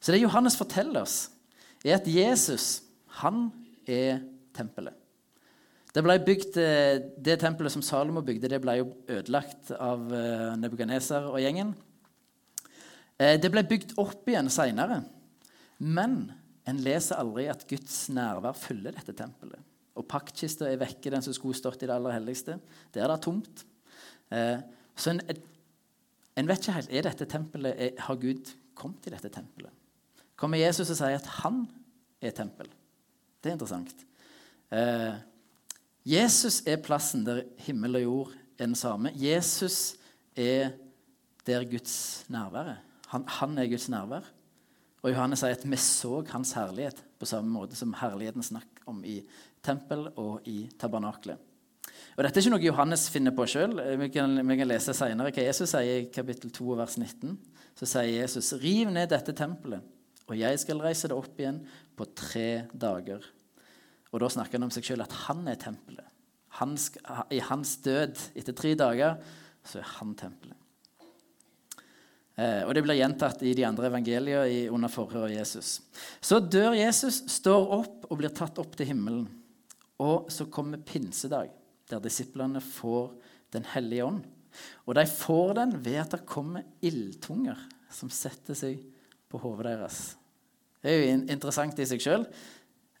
så 0.00 0.12
det 0.12 0.22
Johannes 0.22 0.56
forteller 0.56 1.02
oss, 1.02 1.30
er 1.84 1.96
at 1.96 2.06
Jesus 2.06 2.83
han 3.20 3.48
er 3.86 4.22
tempelet. 4.56 4.96
Det, 5.94 6.02
bygd, 6.02 6.56
eh, 6.58 6.96
det 7.22 7.36
tempelet 7.42 7.72
som 7.72 7.82
Salomo 7.84 8.24
bygde, 8.26 8.50
det 8.50 8.60
ble 8.62 8.78
jo 8.80 8.88
ødelagt 9.06 9.70
av 9.78 10.08
Nebukaneser 10.58 11.28
og 11.30 11.38
gjengen. 11.42 11.74
Det 13.14 13.46
ble 13.46 13.62
bygd 13.70 13.92
opp 14.02 14.26
igjen 14.26 14.48
seinere, 14.50 14.96
men 15.78 16.32
en 16.66 16.80
leser 16.82 17.20
aldri 17.22 17.44
at 17.46 17.62
Guds 17.70 18.08
nærvær 18.10 18.56
fyller 18.58 18.96
dette 18.96 19.14
tempelet. 19.14 19.62
Og 19.94 20.06
paktkista 20.10 20.66
er 20.66 20.80
vekke, 20.80 21.12
den 21.14 21.22
som 21.22 21.36
skulle 21.36 21.54
stått 21.54 21.84
i 21.84 21.86
det 21.86 21.94
aller 21.94 22.16
helligste. 22.16 22.56
Der 22.90 23.04
er 23.04 23.12
det 23.12 23.20
tomt. 23.22 23.62
Så 24.98 25.12
en, 25.12 25.22
en 26.34 26.50
vet 26.50 26.64
ikke 26.64 26.76
helt 26.80 26.90
er 26.90 27.06
dette 27.06 27.30
tempelet, 27.30 28.00
Har 28.02 28.18
Gud 28.18 28.50
kommet 28.74 29.06
i 29.06 29.14
dette 29.14 29.30
tempelet? 29.30 29.70
Kommer 30.34 30.58
Jesus 30.58 30.90
og 30.90 30.98
sier 30.98 31.20
at 31.20 31.28
han 31.40 31.62
er 32.22 32.34
tempel? 32.34 32.68
Det 33.44 33.50
er 33.50 33.58
interessant. 33.58 33.92
Eh, 34.72 35.18
Jesus 36.08 36.62
er 36.68 36.80
plassen 36.84 37.26
der 37.26 37.42
himmel 37.66 38.00
og 38.00 38.04
jord 38.06 38.32
er 38.56 38.64
den 38.64 38.78
samme. 38.78 39.12
Jesus 39.12 39.96
er 40.36 40.72
der 41.44 41.66
Guds 41.68 42.24
nærvær 42.32 42.72
er. 42.72 42.80
Han, 43.12 43.28
han 43.28 43.58
er 43.60 43.68
Guds 43.68 43.88
nærvær. 43.92 44.24
Og 45.04 45.12
Johannes 45.12 45.42
sier 45.44 45.52
at 45.52 45.64
vi 45.68 45.76
så 45.76 46.22
hans 46.30 46.54
herlighet 46.56 47.02
på 47.20 47.28
samme 47.28 47.52
måte 47.52 47.76
som 47.76 47.92
herligheten 48.00 48.44
snakk 48.44 48.80
om 48.88 49.02
i 49.04 49.18
tempel 49.64 50.08
og 50.16 50.46
i 50.48 50.64
tabernaklet. 50.80 51.36
Og 52.16 52.22
Dette 52.24 52.40
er 52.40 52.44
ikke 52.46 52.54
noe 52.54 52.64
Johannes 52.64 53.08
finner 53.12 53.34
på 53.36 53.44
sjøl. 53.50 53.74
Vi, 53.76 54.06
vi, 54.06 54.10
kan 54.14 54.68
lese 54.70 54.94
senere 54.96 55.32
hva 55.34 55.44
Jesus 55.44 55.74
sier 55.74 56.06
i 56.06 56.08
kapittel 56.14 56.52
2, 56.54 56.70
vers 56.78 56.96
19. 56.96 57.36
Så 57.76 57.88
sier 57.90 58.22
Jesus.: 58.22 58.54
Riv 58.62 58.92
ned 58.94 59.10
dette 59.12 59.34
tempelet, 59.36 59.84
og 60.24 60.36
jeg 60.38 60.60
skal 60.60 60.80
reise 60.82 61.10
det 61.10 61.16
opp 61.16 61.40
igjen 61.40 61.60
på 61.96 62.06
tre 62.16 62.64
dager. 62.72 63.24
Og 64.14 64.20
Da 64.22 64.30
snakker 64.30 64.58
han 64.58 64.68
om 64.68 64.74
seg 64.74 64.86
sjøl, 64.86 65.02
at 65.04 65.14
han 65.26 65.42
er 65.50 65.58
tempelet. 65.60 66.06
Han 66.60 66.76
I 67.34 67.40
hans 67.42 67.76
død 67.82 68.20
etter 68.38 68.54
tre 68.54 68.74
dager 68.78 69.18
så 69.66 69.80
er 69.80 69.88
han 69.98 70.14
tempelet. 70.14 70.56
Eh, 72.36 72.62
og 72.66 72.74
Det 72.74 72.82
blir 72.82 72.98
gjentatt 72.98 73.42
i 73.42 73.54
de 73.54 73.66
andre 73.66 73.90
evangeliene 73.90 74.70
under 74.74 74.90
forhøret 74.90 75.30
av 75.30 75.34
Jesus. 75.34 75.80
Så 76.20 76.40
dør 76.40 76.74
Jesus, 76.78 77.24
står 77.30 77.74
opp 77.78 78.06
og 78.08 78.18
blir 78.18 78.34
tatt 78.34 78.58
opp 78.58 78.76
til 78.78 78.90
himmelen. 78.90 79.26
Og 80.02 80.30
så 80.32 80.46
kommer 80.50 80.82
pinsedag, 80.82 81.50
der 81.90 82.02
disiplene 82.02 82.60
får 82.60 83.12
Den 83.54 83.62
hellige 83.70 84.02
ånd. 84.02 84.24
Og 84.82 84.96
de 84.98 85.04
får 85.06 85.52
den 85.54 85.76
ved 85.84 86.00
at 86.00 86.10
det 86.10 86.26
kommer 86.26 86.64
ildtunger 86.82 87.54
som 87.86 88.10
setter 88.10 88.56
seg 88.58 88.80
på 89.34 89.42
hodet 89.42 89.66
deres. 89.72 89.98
Det 90.80 90.92
er 90.92 91.02
jo 91.02 91.18
interessant 91.34 91.82
i 91.82 91.88
seg 91.88 92.02
sjøl. 92.04 92.24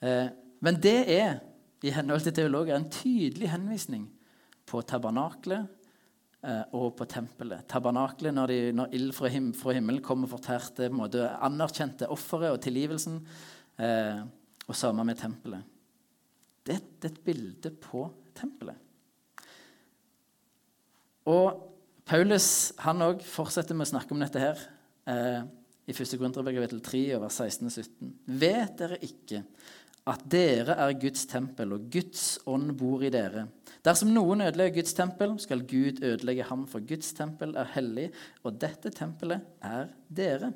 Eh, 0.02 0.26
men 0.64 0.82
det 0.82 0.98
er 1.14 1.38
i 1.84 1.92
henhold 1.94 2.26
til 2.26 2.34
teologer 2.34 2.76
en 2.76 2.90
tydelig 2.90 3.50
henvisning 3.52 4.08
på 4.66 4.82
tabernaklet 4.88 5.68
Eh, 6.44 6.64
og 6.76 6.90
på 6.98 7.06
tempelet. 7.08 7.64
Tabernaklet, 7.72 8.34
når, 8.36 8.50
de, 8.50 8.72
når 8.76 8.96
ild 8.96 9.12
fra, 9.16 9.30
him, 9.32 9.48
fra, 9.56 9.72
himmelen 9.72 10.02
kommer 10.04 10.28
og 10.28 10.34
fortærte 10.34 10.90
anerkjente 11.40 12.08
offeret 12.12 12.52
og 12.52 12.60
tilgivelsen. 12.60 13.22
Eh, 13.80 14.20
og 14.68 14.76
samme 14.76 15.06
med 15.08 15.16
tempelet. 15.16 15.64
Det, 16.64 16.76
det, 17.00 17.08
er 17.08 17.14
et 17.14 17.24
bilde 17.24 17.72
på 17.80 18.04
tempelet. 18.36 18.76
Og 21.32 21.64
Paulus 22.04 22.74
han 22.84 23.00
også 23.00 23.24
fortsetter 23.24 23.76
med 23.76 23.88
å 23.88 23.92
snakke 23.94 24.12
om 24.12 24.20
dette 24.20 24.40
her 24.40 24.60
i 25.84 25.92
1. 25.92 26.16
Korinterbrev 26.16 26.56
kapittel 26.56 26.82
3, 26.84 27.00
vers 27.20 27.40
16 27.42 27.68
og 27.68 27.74
17. 27.74 28.12
Vet 28.40 28.76
dere 28.80 29.00
ikke 29.04 29.42
at 30.08 30.24
dere 30.28 30.76
er 30.84 30.98
Guds 31.00 31.24
tempel, 31.28 31.72
og 31.76 31.88
Guds 31.92 32.24
ånd 32.50 32.74
bor 32.80 33.04
i 33.04 33.12
dere? 33.12 33.46
Dersom 33.84 34.12
noen 34.12 34.44
ødelegger 34.44 34.80
Guds 34.80 34.96
tempel, 34.96 35.34
skal 35.40 35.64
Gud 35.68 36.02
ødelegge 36.04 36.46
ham, 36.48 36.66
for 36.68 36.84
Guds 36.84 37.12
tempel 37.16 37.56
er 37.60 37.72
hellig, 37.76 38.10
og 38.44 38.56
dette 38.60 38.92
tempelet 38.96 39.44
er 39.64 39.90
dere. 40.08 40.52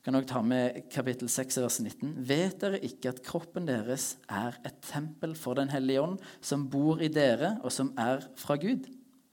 Jeg 0.00 0.06
kan 0.06 0.16
også 0.16 0.30
ta 0.30 0.40
med 0.48 0.78
kapittel 0.92 1.28
6, 1.28 1.58
vers 1.60 1.80
19. 1.84 2.14
Vet 2.28 2.60
dere 2.62 2.80
ikke 2.88 3.10
at 3.12 3.20
kroppen 3.24 3.68
deres 3.68 4.14
er 4.32 4.56
et 4.64 4.78
tempel 4.88 5.34
for 5.36 5.60
Den 5.60 5.68
hellige 5.68 6.00
ånd, 6.00 6.16
som 6.40 6.70
bor 6.72 7.02
i 7.04 7.12
dere, 7.12 7.58
og 7.60 7.72
som 7.72 7.92
er 8.00 8.24
fra 8.40 8.56
Gud? 8.56 8.88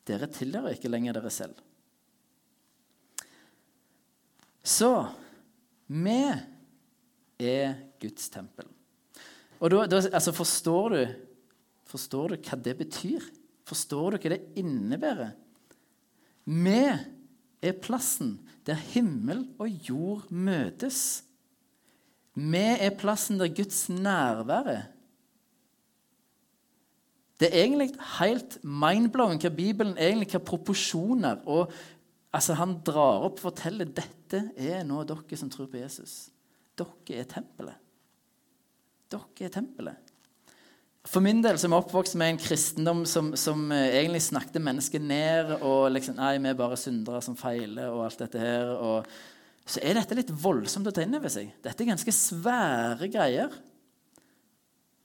Dere 0.07 0.27
tilhører 0.27 0.75
ikke 0.75 0.91
lenger 0.91 1.15
dere 1.15 1.31
selv. 1.31 1.55
Så 4.67 4.91
vi 5.87 6.19
er 7.39 7.77
Guds 8.01 8.27
tempel. 8.33 8.67
Og 9.63 9.71
da, 9.71 9.85
da 9.89 10.01
altså 10.11 10.33
Forstår 10.35 10.93
du 10.93 11.01
Forstår 11.87 12.33
du 12.33 12.41
hva 12.43 12.57
det 12.59 12.73
betyr? 12.81 13.23
Forstår 13.67 14.17
du 14.17 14.17
hva 14.19 14.33
det 14.33 14.41
innebærer? 14.59 15.31
Vi 16.47 16.81
er 17.63 17.79
plassen 17.79 18.35
der 18.67 18.79
himmel 18.91 19.45
og 19.55 19.71
jord 19.87 20.27
møtes. 20.27 21.23
Vi 22.35 22.65
er 22.75 22.91
plassen 22.99 23.39
der 23.39 23.53
Guds 23.55 23.85
nærvær 23.87 24.67
er. 24.73 24.85
Det 27.39 27.53
er 27.53 27.63
egentlig 27.63 27.93
helt 28.17 28.57
mindblowing 28.63 29.39
hva 29.39 29.53
Bibelen 29.53 29.95
egentlig 29.95 30.31
hva 30.33 30.43
proporsjoner 30.43 31.43
og 31.45 31.71
altså 32.37 32.57
Han 32.59 32.77
drar 32.85 33.25
opp 33.27 33.39
og 33.39 33.49
forteller 33.49 33.89
dette 33.89 34.43
er 34.55 34.83
nå 34.87 35.01
dere 35.07 35.39
som 35.39 35.49
tror 35.51 35.69
på 35.71 35.81
Jesus. 35.81 36.27
Dere 36.77 37.23
er 37.23 37.29
tempelet. 37.31 37.79
Dere 39.11 39.47
er 39.47 39.53
tempelet. 39.53 40.13
For 41.07 41.23
min 41.23 41.39
del 41.39 41.55
som 41.59 41.71
er 41.71 41.79
oppvokst 41.79 42.17
med 42.19 42.33
en 42.33 42.41
kristendom 42.41 43.05
som, 43.07 43.31
som 43.39 43.69
eh, 43.71 43.93
egentlig 44.01 44.25
snakket 44.25 44.59
mennesket 44.63 45.03
ned 45.07 45.53
og 45.61 45.87
liksom 45.95 46.17
Nei, 46.19 46.33
vi 46.43 46.51
er 46.51 46.59
bare 46.59 46.79
syndere 46.79 47.21
som 47.23 47.37
feiler, 47.39 47.93
og 47.93 48.03
alt 48.09 48.23
dette 48.25 48.41
her. 48.41 48.73
Og, 48.75 49.07
så 49.67 49.83
er 49.83 49.95
dette 49.95 50.17
litt 50.17 50.33
voldsomt 50.43 50.89
å 50.89 50.93
ta 50.95 51.05
inn 51.05 51.15
over 51.15 51.31
seg. 51.31 51.53
Dette 51.63 51.83
er 51.83 51.91
ganske 51.93 52.15
svære 52.15 53.07
greier. 53.13 53.55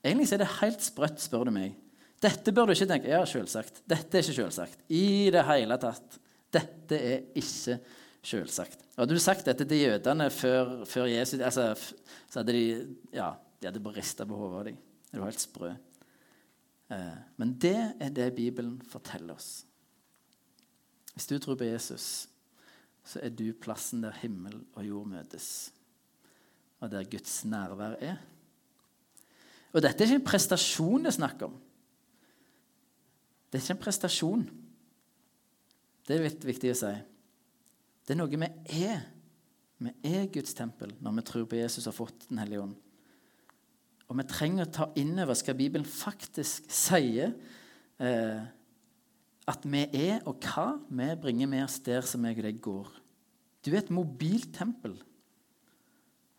Egentlig 0.03 0.27
er 0.35 0.43
det 0.43 0.51
helt 0.57 0.83
sprøtt, 0.83 1.23
spør 1.23 1.47
du 1.47 1.55
meg. 1.55 1.79
Dette 2.23 2.51
bør 2.55 2.67
du 2.67 2.75
ikke 2.75 2.89
tenke 2.91 3.11
Ja, 3.11 3.23
selvsagt. 3.27 3.81
Dette 3.87 4.19
er 4.19 4.25
ikke 4.25 4.41
selvsagt. 4.41 4.83
I 4.91 5.31
det 5.31 5.43
hele 5.47 5.79
tatt. 5.79 6.19
Dette 6.53 6.97
er 6.97 7.27
ikke 7.39 7.77
selvsagt. 8.23 8.83
Hadde 8.97 9.15
du 9.15 9.21
sagt 9.21 9.47
dette 9.49 9.65
til 9.67 9.83
jødene 9.87 10.29
før, 10.31 10.83
før 10.85 11.09
Jesus 11.09 11.41
altså, 11.41 11.71
Så 12.29 12.41
hadde 12.41 12.55
de 12.55 12.65
ja, 13.15 13.33
de 13.59 13.69
hadde 13.69 13.81
bare 13.83 13.97
rista 13.97 14.27
på 14.27 14.37
hodet 14.37 14.59
av 14.59 14.67
dem. 14.69 14.79
Det 15.09 15.21
var 15.21 15.29
helt 15.31 15.43
sprø. 15.43 15.71
Eh, 16.93 17.19
men 17.39 17.53
det 17.61 17.77
er 18.01 18.11
det 18.13 18.33
Bibelen 18.35 18.75
forteller 18.89 19.37
oss. 19.37 19.63
Hvis 21.13 21.29
du 21.29 21.37
tror 21.39 21.57
på 21.59 21.67
Jesus, 21.69 22.27
så 23.05 23.21
er 23.21 23.33
du 23.33 23.51
plassen 23.53 24.03
der 24.03 24.15
himmel 24.21 24.61
og 24.73 24.85
jord 24.87 25.09
møtes, 25.11 25.47
og 26.81 26.91
der 26.91 27.07
Guds 27.07 27.43
nærvær 27.45 27.97
er. 28.01 28.17
Og 29.73 29.81
dette 29.81 30.03
er 30.03 30.09
ikke 30.09 30.21
en 30.21 30.27
prestasjon 30.27 31.05
det 31.05 31.13
er 31.13 31.17
snakk 31.17 31.45
om. 31.47 31.55
Det 33.49 33.59
er 33.59 33.63
ikke 33.63 33.77
en 33.77 33.83
prestasjon. 33.85 34.43
Det 36.03 36.17
er 36.17 36.25
viktig 36.27 36.71
å 36.73 36.77
si. 36.77 36.93
Det 38.03 38.15
er 38.15 38.19
noe 38.19 38.31
vi 38.31 38.49
er. 38.83 39.03
Vi 39.83 39.91
er 40.07 40.27
Guds 40.31 40.55
tempel 40.55 40.91
når 41.03 41.17
vi 41.17 41.27
tror 41.27 41.45
på 41.49 41.59
Jesus 41.59 41.85
og 41.85 41.91
har 41.91 41.97
fått 41.97 42.27
Den 42.29 42.41
hellige 42.43 42.65
ånd. 42.65 42.75
Og 44.11 44.19
vi 44.19 44.25
trenger 44.29 44.67
å 44.67 44.73
ta 44.73 44.89
inn 44.99 45.15
over 45.15 45.33
hva 45.33 45.55
Bibelen 45.57 45.87
faktisk 45.87 46.67
sier 46.71 47.31
eh, 48.03 48.43
at 49.49 49.65
vi 49.67 49.81
er, 49.97 50.21
og 50.29 50.43
hva 50.43 50.77
vi 50.87 51.07
bringer 51.19 51.49
med 51.51 51.65
oss 51.65 51.79
der 51.83 52.05
som 52.07 52.23
jeg 52.27 52.37
og 52.37 52.45
deg 52.45 52.59
går. 52.63 52.91
Du 53.63 53.71
er 53.71 53.79
et 53.81 53.91
mobilt 53.95 54.51
tempel. 54.55 54.95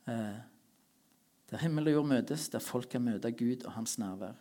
Eh, 0.09 0.39
der 1.51 1.65
himmel 1.65 1.91
og 1.91 1.99
jord 1.99 2.11
møtes, 2.13 2.47
der 2.53 2.65
folk 2.65 2.89
kan 2.93 3.05
møte 3.05 3.33
Gud 3.33 3.65
og 3.65 3.75
hans 3.77 3.97
nærvær. 4.01 4.37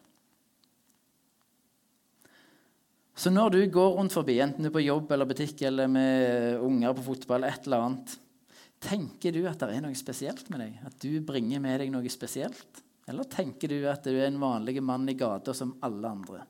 Så 3.13 3.29
når 3.29 3.53
du 3.53 3.59
går 3.69 3.91
rundt 3.97 4.15
forbi, 4.15 4.39
enten 4.41 4.65
du 4.65 4.71
er 4.71 4.73
på 4.73 4.81
jobb 4.81 5.11
eller 5.13 5.29
butikk 5.29 5.61
eller 5.67 5.89
med 5.91 6.61
unger 6.65 6.95
på 6.97 7.05
fotball, 7.11 7.45
et 7.45 7.67
eller 7.67 7.85
annet, 7.85 8.15
tenker 8.83 9.35
du 9.35 9.43
at 9.47 9.61
det 9.61 9.75
er 9.75 9.83
noe 9.85 9.97
spesielt 9.97 10.49
med 10.49 10.63
deg? 10.63 10.79
At 10.89 10.97
du 11.03 11.21
bringer 11.25 11.61
med 11.61 11.83
deg 11.83 11.93
noe 11.93 12.09
spesielt? 12.11 12.81
Eller 13.07 13.27
tenker 13.29 13.69
du 13.69 13.83
at 13.91 14.05
du 14.07 14.15
er 14.15 14.27
en 14.29 14.41
vanlig 14.41 14.81
mann 14.83 15.05
i 15.11 15.17
gata 15.19 15.53
som 15.55 15.75
alle 15.85 16.09
andre? 16.09 16.41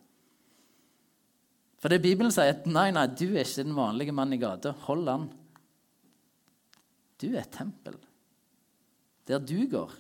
For 1.83 1.91
det 1.91 1.99
Bibelen 1.99 2.31
sier, 2.31 2.53
at 2.55 2.67
nei, 2.69 2.93
nei, 2.95 3.09
du 3.11 3.33
er 3.33 3.43
ikke 3.43 3.65
den 3.65 3.75
vanlige 3.75 4.15
mann 4.15 4.31
i 4.31 4.39
gata. 4.39 4.71
Hold 4.85 5.09
an. 5.11 5.25
Du 7.19 7.27
er 7.33 7.41
et 7.41 7.51
tempel. 7.51 7.97
Der 9.27 9.43
du 9.43 9.57
går, 9.71 9.91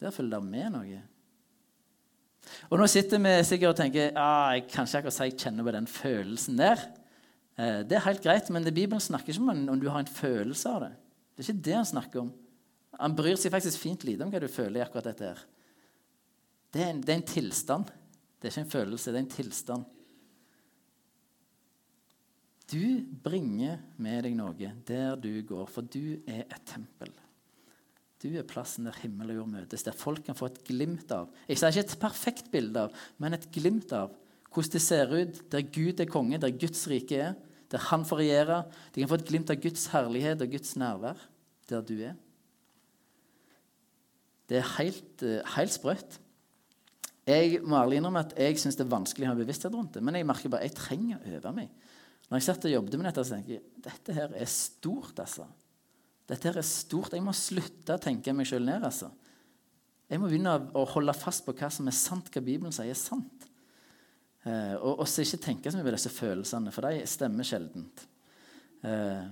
der 0.00 0.14
følger 0.14 0.40
det 0.40 0.48
med 0.48 0.72
noe. 0.72 1.02
Og 2.70 2.78
Nå 2.80 2.86
sitter 2.90 3.20
vi 3.22 3.32
sikkert 3.46 3.74
og 3.74 3.80
tenker 3.80 4.12
ah, 4.18 4.52
jeg 4.56 4.66
kan 4.70 4.88
ikke 4.88 5.02
akkurat 5.02 5.16
si 5.16 5.28
jeg 5.28 5.38
kjenner 5.40 5.66
på 5.66 5.74
den 5.76 5.88
følelsen 5.90 6.60
der. 6.60 6.84
Eh, 7.56 7.80
det 7.86 7.98
er 7.98 8.06
helt 8.08 8.22
greit, 8.24 8.50
men 8.54 8.66
Bibelen 8.70 9.02
snakker 9.02 9.32
ikke 9.32 9.44
om 9.44 9.68
om 9.74 9.80
du 9.80 9.88
har 9.90 10.02
en 10.02 10.10
følelse 10.10 10.70
av 10.70 10.86
det. 10.86 10.92
Det 11.34 11.42
er 11.44 11.50
ikke 11.50 11.66
det 11.68 11.76
han 11.78 11.90
snakker 11.90 12.22
om. 12.24 12.30
Han 13.00 13.16
bryr 13.18 13.38
seg 13.40 13.54
faktisk 13.54 13.82
fint 13.82 14.06
lite 14.06 14.26
om 14.26 14.30
hva 14.30 14.42
du 14.42 14.48
føler 14.50 14.80
i 14.80 14.84
akkurat 14.84 15.10
dette. 15.10 15.32
her. 15.32 15.42
Det 16.74 16.82
er, 16.82 16.90
en, 16.90 17.00
det 17.02 17.12
er 17.12 17.20
en 17.20 17.28
tilstand. 17.30 17.90
Det 18.38 18.48
er 18.48 18.52
ikke 18.52 18.66
en 18.66 18.74
følelse, 18.74 19.10
det 19.10 19.18
er 19.18 19.24
en 19.24 19.34
tilstand. 19.34 19.90
Du 22.72 22.84
bringer 23.24 23.78
med 24.00 24.24
deg 24.24 24.34
noe 24.38 24.72
der 24.88 25.18
du 25.20 25.30
går, 25.46 25.66
for 25.70 25.86
du 25.86 26.16
er 26.26 26.46
et 26.48 26.64
tempel. 26.66 27.12
Du 28.24 28.30
er 28.32 28.46
plassen 28.48 28.86
der 28.88 28.96
himmel 29.02 29.34
og 29.34 29.42
jord 29.42 29.50
møtes, 29.52 29.82
der 29.84 29.96
folk 29.96 30.22
kan 30.24 30.36
få 30.38 30.48
et 30.48 30.62
glimt 30.64 31.10
av 31.12 31.28
Jeg 31.44 31.60
sier 31.60 31.74
ikke 31.74 31.84
et 31.84 31.98
perfekt 32.00 32.46
bilde 32.52 32.86
av, 32.86 32.94
men 33.20 33.36
et 33.36 33.50
glimt 33.52 33.92
av 33.92 34.14
hvordan 34.54 34.72
det 34.72 34.80
ser 34.80 35.10
ut 35.12 35.40
der 35.52 35.66
Gud 35.74 36.00
er 36.00 36.08
konge, 36.08 36.38
der 36.40 36.54
Guds 36.56 36.86
rike 36.88 37.18
er, 37.20 37.34
der 37.68 37.82
Han 37.90 38.04
får 38.06 38.20
regjere. 38.22 38.58
De 38.94 39.02
kan 39.02 39.10
få 39.10 39.18
et 39.18 39.26
glimt 39.28 39.50
av 39.50 39.58
Guds 39.60 39.88
herlighet 39.92 40.44
og 40.44 40.52
Guds 40.52 40.76
nærvær 40.78 41.18
der 41.68 41.82
du 41.84 41.96
er. 41.96 42.14
Det 44.48 44.60
er 44.60 44.70
helt, 44.78 45.22
eh, 45.24 45.42
helt 45.56 45.72
sprøtt. 45.72 46.18
Jeg 47.26 47.60
må 47.64 47.76
ærlig 47.80 47.98
innrømme 47.98 48.20
at 48.20 48.34
jeg 48.36 48.58
syns 48.60 48.76
det 48.76 48.84
er 48.84 48.92
vanskelig 48.92 49.26
å 49.26 49.32
ha 49.32 49.38
bevissthet 49.38 49.74
rundt 49.74 49.96
det. 49.96 50.02
Men 50.04 50.14
jeg 50.14 50.28
merker 50.28 50.52
bare 50.52 50.68
jeg 50.68 50.76
trenger 50.76 51.18
å 51.18 51.36
øve 51.38 51.52
meg. 51.56 51.70
Når 52.28 52.38
jeg 52.38 52.46
satt 52.46 52.66
og 52.68 52.72
jobbet 52.72 52.98
med 53.00 53.08
dette, 53.08 53.24
så 53.24 53.36
tenker 53.36 53.56
jeg 53.56 53.84
dette 53.84 54.16
her 54.16 54.36
er 54.36 54.50
stort. 54.50 55.18
altså. 55.18 55.48
Dette 56.30 56.48
her 56.48 56.58
er 56.60 56.66
stort. 56.66 57.12
Jeg 57.12 57.24
må 57.24 57.34
slutte 57.36 57.96
å 57.96 58.00
tenke 58.00 58.32
meg 58.36 58.48
sjøl 58.48 58.64
ned. 58.64 58.84
altså. 58.86 59.10
Jeg 60.08 60.20
må 60.20 60.28
begynne 60.28 60.56
å 60.76 60.84
holde 60.94 61.14
fast 61.16 61.44
på 61.46 61.54
hva 61.56 61.70
som 61.72 61.88
er 61.88 61.96
sant, 61.96 62.30
hva 62.32 62.42
Bibelen 62.44 62.72
sier 62.74 62.92
er 62.92 62.98
sant. 62.98 63.48
Eh, 64.44 64.74
og, 64.76 65.00
også 65.04 65.24
ikke 65.24 65.40
tenke 65.46 65.70
så 65.72 65.78
mye 65.78 65.88
på 65.88 65.94
disse 65.96 66.12
følelsene, 66.12 66.72
for 66.74 66.88
de 66.88 67.06
stemmer 67.08 67.48
sjeldent. 67.48 68.04
Eh, 68.84 69.24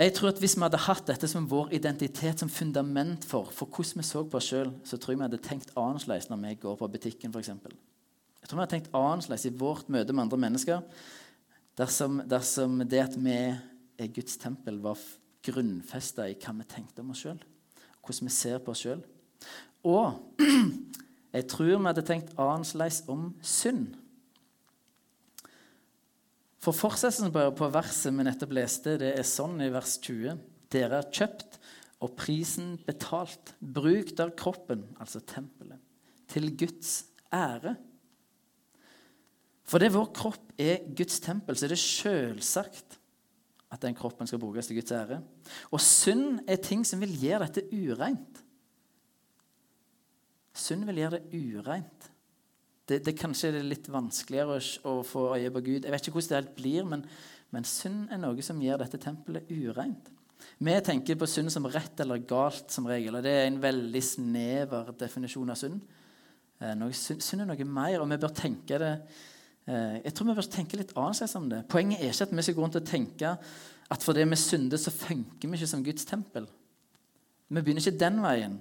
jeg 0.00 0.14
tror 0.16 0.32
at 0.32 0.40
Hvis 0.42 0.56
vi 0.56 0.64
hadde 0.64 0.80
hatt 0.88 1.06
dette 1.06 1.28
som 1.30 1.48
vår 1.48 1.74
identitet, 1.76 2.40
som 2.40 2.48
fundament 2.48 3.24
for, 3.24 3.50
for 3.52 3.68
hvordan 3.70 4.00
vi 4.00 4.06
så 4.08 4.24
på 4.24 4.40
oss 4.40 4.48
sjøl, 4.50 4.72
så 4.84 4.96
tror 4.98 5.12
jeg 5.12 5.20
vi 5.20 5.28
hadde 5.28 5.44
tenkt 5.44 5.70
annerledes 5.76 6.30
når 6.30 6.40
vi 6.42 6.54
går 6.64 6.80
på 6.80 6.88
butikken, 6.96 7.30
f.eks. 7.30 7.52
Jeg 7.52 8.48
tror 8.48 8.58
vi 8.58 8.64
hadde 8.64 8.74
tenkt 8.74 8.90
annerledes 8.92 9.46
i 9.46 9.54
vårt 9.54 9.88
møte 9.88 10.12
med 10.12 10.26
andre 10.26 10.40
mennesker 10.48 10.82
dersom, 11.78 12.22
dersom 12.26 12.82
det 12.88 13.04
at 13.04 13.14
vi 13.18 13.38
er 13.98 14.12
Guds 14.14 14.38
tempel, 14.40 14.80
var 14.82 15.00
grunnfesta 15.44 16.28
i 16.28 16.36
hva 16.40 16.54
vi 16.58 16.66
tenkte 16.70 17.04
om 17.04 17.12
oss 17.14 17.24
sjøl, 17.24 17.40
hvordan 18.04 18.28
vi 18.28 18.34
ser 18.34 18.62
på 18.64 18.72
oss 18.74 18.84
sjøl. 18.84 19.02
Og 19.84 20.40
jeg 21.36 21.46
tror 21.50 21.74
vi 21.74 21.86
hadde 21.88 22.06
tenkt 22.06 22.34
annerledes 22.40 23.02
om 23.10 23.28
synd. 23.44 23.92
For 26.64 26.72
fortsettelsen 26.72 27.32
på, 27.34 27.70
verset 27.74 28.14
vi 28.16 28.24
nettopp 28.24 28.54
leste, 28.56 28.96
det 29.00 29.12
er 29.18 29.26
sånn 29.28 29.58
i 29.60 29.72
vers 29.72 29.98
20. 30.00 30.38
Dere 30.72 31.02
er 31.02 31.10
kjøpt 31.12 31.58
og 32.04 32.14
prisen 32.16 32.78
betalt. 32.86 33.52
Bruk 33.60 34.14
der 34.16 34.32
kroppen, 34.36 34.86
altså 34.96 35.20
tempelet, 35.28 35.80
til 36.32 36.48
Guds 36.56 37.02
ære. 37.34 37.76
For 39.64 39.80
det 39.80 39.92
vår 39.94 40.10
kropp 40.16 40.54
er 40.60 40.84
Guds 40.96 41.20
tempel, 41.24 41.56
så 41.56 41.66
er 41.66 41.74
det 41.74 41.80
selvsagt 41.80 42.98
at 43.74 43.82
den 43.82 43.96
kroppen 43.98 44.30
skal 44.30 44.40
brukes 44.42 44.70
til 44.70 44.78
Guds 44.78 44.94
ære. 44.94 45.20
Og 45.74 45.82
synd 45.82 46.40
er 46.46 46.62
ting 46.62 46.86
som 46.86 47.02
vil 47.02 47.12
gjøre 47.18 47.48
dette 47.48 47.66
ureint. 47.74 48.42
Synd 50.54 50.86
vil 50.86 51.02
gjøre 51.02 51.18
det 51.18 51.42
ureint 51.58 52.10
det, 52.88 53.00
det 53.06 53.16
kanskje 53.16 53.50
er 53.50 53.64
litt 53.64 53.88
vanskeligere 53.92 54.58
å, 54.88 54.98
få 55.06 55.28
øye 55.38 55.52
på 55.52 55.62
Gud. 55.64 55.86
Jeg 55.86 55.94
vet 55.94 56.08
ikke 56.08 56.18
hvordan 56.18 56.32
det 56.32 56.40
helt 56.40 56.56
blir, 56.58 56.88
men, 56.88 57.04
men 57.54 57.68
synd 57.68 58.12
er 58.12 58.20
noe 58.20 58.44
som 58.44 58.60
gjør 58.60 58.84
dette 58.84 59.00
tempelet 59.00 59.48
ureint. 59.52 60.10
Vi 60.60 60.74
tenker 60.84 61.16
på 61.18 61.28
synd 61.30 61.52
som 61.52 61.66
rett 61.72 62.00
eller 62.04 62.24
galt 62.28 62.72
som 62.74 62.86
regel, 62.88 63.16
og 63.16 63.24
det 63.24 63.32
er 63.32 63.46
en 63.48 63.62
veldig 63.62 64.02
snever 64.04 64.92
definisjon 65.00 65.54
av 65.54 65.58
synd. 65.58 65.80
Eh, 66.60 66.84
synd 66.92 67.44
er 67.44 67.48
noe 67.48 67.68
mer, 67.68 68.02
og 68.02 68.10
vi 68.12 68.20
bør 68.20 68.34
tenke 68.36 68.80
det 68.82 68.92
Jeg 69.64 70.12
tror 70.12 70.28
vi 70.28 70.34
bør 70.36 70.48
tenke 70.52 70.76
litt 70.76 70.92
annerledes 70.92 71.36
om 71.38 71.46
det. 71.48 71.62
Poenget 71.72 72.02
er 72.02 72.12
ikke 72.12 72.26
at 72.26 72.36
vi 72.36 72.44
skal 72.44 72.56
gå 72.56 72.64
rundt 72.66 72.76
og 72.80 72.88
tenke 72.88 73.30
at 73.94 74.04
fordi 74.04 74.26
vi 74.28 74.36
synder, 74.36 74.80
så 74.80 74.92
funker 74.92 75.48
vi 75.48 75.58
ikke 75.58 75.70
som 75.70 75.84
Guds 75.84 76.04
tempel. 76.08 76.46
Vi 77.48 77.60
begynner 77.60 77.84
ikke 77.84 78.00
den 78.00 78.20
veien. 78.24 78.58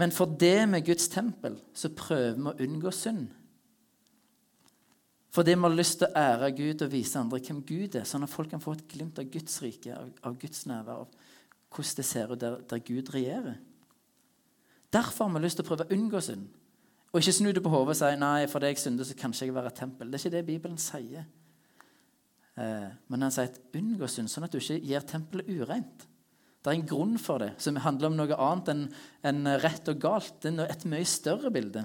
Men 0.00 0.12
for 0.12 0.30
det 0.40 0.68
med 0.68 0.86
Guds 0.86 1.08
tempel 1.12 1.58
så 1.76 1.92
prøver 1.96 2.38
vi 2.38 2.48
å 2.48 2.66
unngå 2.66 2.92
synd. 2.96 3.28
Fordi 5.32 5.54
vi 5.56 5.64
har 5.64 5.76
lyst 5.76 6.00
til 6.00 6.10
å 6.10 6.20
ære 6.20 6.50
Gud 6.56 6.82
og 6.84 6.92
vise 6.92 7.20
andre 7.20 7.40
hvem 7.40 7.62
Gud 7.64 7.94
er, 7.96 8.08
sånn 8.08 8.24
at 8.26 8.32
folk 8.32 8.50
kan 8.52 8.60
få 8.60 8.74
et 8.76 8.84
glimt 8.88 9.20
av 9.20 9.30
Guds 9.32 9.60
rike, 9.64 9.94
av, 9.96 10.10
av 10.28 10.34
Guds 10.40 10.66
nærvær, 10.68 11.06
av 11.06 11.30
hvordan 11.72 11.98
det 11.98 12.04
ser 12.04 12.32
ut 12.32 12.40
der, 12.40 12.58
der, 12.68 12.82
Gud 12.84 13.12
regjerer. 13.14 13.56
Derfor 14.92 15.28
har 15.28 15.38
vi 15.38 15.44
lyst 15.46 15.56
til 15.56 15.64
å 15.64 15.70
prøve 15.70 15.86
å 15.88 15.96
unngå 15.96 16.20
synd. 16.20 16.50
Og 17.12 17.20
ikke 17.20 17.34
snu 17.36 17.50
det 17.52 17.62
på 17.64 17.70
hodet 17.72 17.92
og 17.92 17.98
si 17.98 18.10
nei, 18.16 18.46
for 18.48 18.62
det 18.62 18.72
jeg 18.72 18.82
synder, 18.86 19.04
så 19.04 19.16
kan 19.18 19.34
ikke 19.34 19.50
jeg 19.50 19.54
være 19.54 19.72
et 19.72 19.80
tempel. 19.82 20.08
Det 20.08 20.16
er 20.16 20.24
ikke 20.24 20.36
det 20.36 20.46
Bibelen 20.48 20.78
sier. 20.80 21.26
Eh, 22.56 22.88
men 23.12 23.24
han 23.26 23.34
sier 23.34 23.50
at 23.50 23.60
unngå 23.76 24.08
synd, 24.08 24.32
sånn 24.32 24.48
at 24.48 24.54
du 24.54 24.60
ikke 24.60 24.80
gjør 24.88 25.08
tempelet 25.10 25.50
ureint. 25.52 26.06
Det 26.62 26.70
er 26.70 26.78
en 26.78 26.86
grunn 26.86 27.16
for 27.18 27.42
det, 27.42 27.50
som 27.60 27.80
handler 27.82 28.08
om 28.08 28.16
noe 28.16 28.38
annet 28.38 28.70
enn, 28.72 28.82
enn 29.28 29.50
rett 29.60 29.88
og 29.90 30.00
galt. 30.00 30.38
Det 30.44 30.54
er 30.54 30.70
et 30.70 30.86
mye 30.88 31.08
større 31.08 31.50
bilde. 31.52 31.84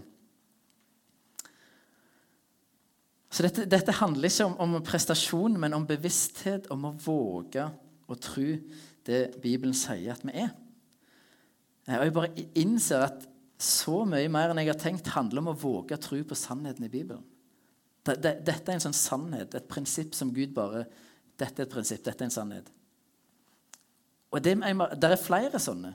Så 3.33 3.43
dette, 3.43 3.65
dette 3.69 3.95
handler 3.99 4.29
ikke 4.29 4.47
om, 4.47 4.55
om, 4.63 4.77
prestasjon, 4.85 5.57
men 5.59 5.75
om 5.75 5.87
bevissthet, 5.89 6.69
om 6.73 6.87
å 6.87 6.95
våge 7.03 7.65
å 8.07 8.15
tro 8.21 8.47
det 9.07 9.21
Bibelen 9.43 9.75
sier 9.75 10.13
at 10.13 10.23
vi 10.23 10.37
er. 10.45 10.53
Og 11.87 12.05
Jeg 12.05 12.15
bare 12.15 12.45
innser 12.59 13.03
at 13.07 13.27
så 13.57 14.03
mye 14.05 14.29
mer 14.29 14.51
enn 14.51 14.61
jeg 14.61 14.69
har 14.69 14.79
tenkt, 14.79 15.09
handler 15.15 15.41
om 15.41 15.51
å 15.51 15.57
våge 15.57 15.97
å 15.97 16.01
tro 16.01 16.19
på 16.27 16.37
sannheten 16.37 16.85
i 16.85 16.91
Bibelen. 16.93 17.25
Dette 18.07 18.55
er 18.55 18.77
en 18.77 18.85
sånn 18.85 18.95
sannhet, 18.95 19.55
et 19.57 19.67
prinsipp 19.67 20.13
som 20.15 20.29
Gud 20.31 20.53
bare 20.55 20.85
Dette 21.37 21.61
er 21.61 21.67
et 21.67 21.73
prinsipp, 21.73 22.01
dette 22.01 22.23
er 22.23 22.29
en 22.29 22.33
sannhet. 22.33 22.69
Og 24.33 24.41
det, 24.41 24.55
det 24.57 25.09
er 25.11 25.19
flere 25.21 25.59
sånne. 25.61 25.91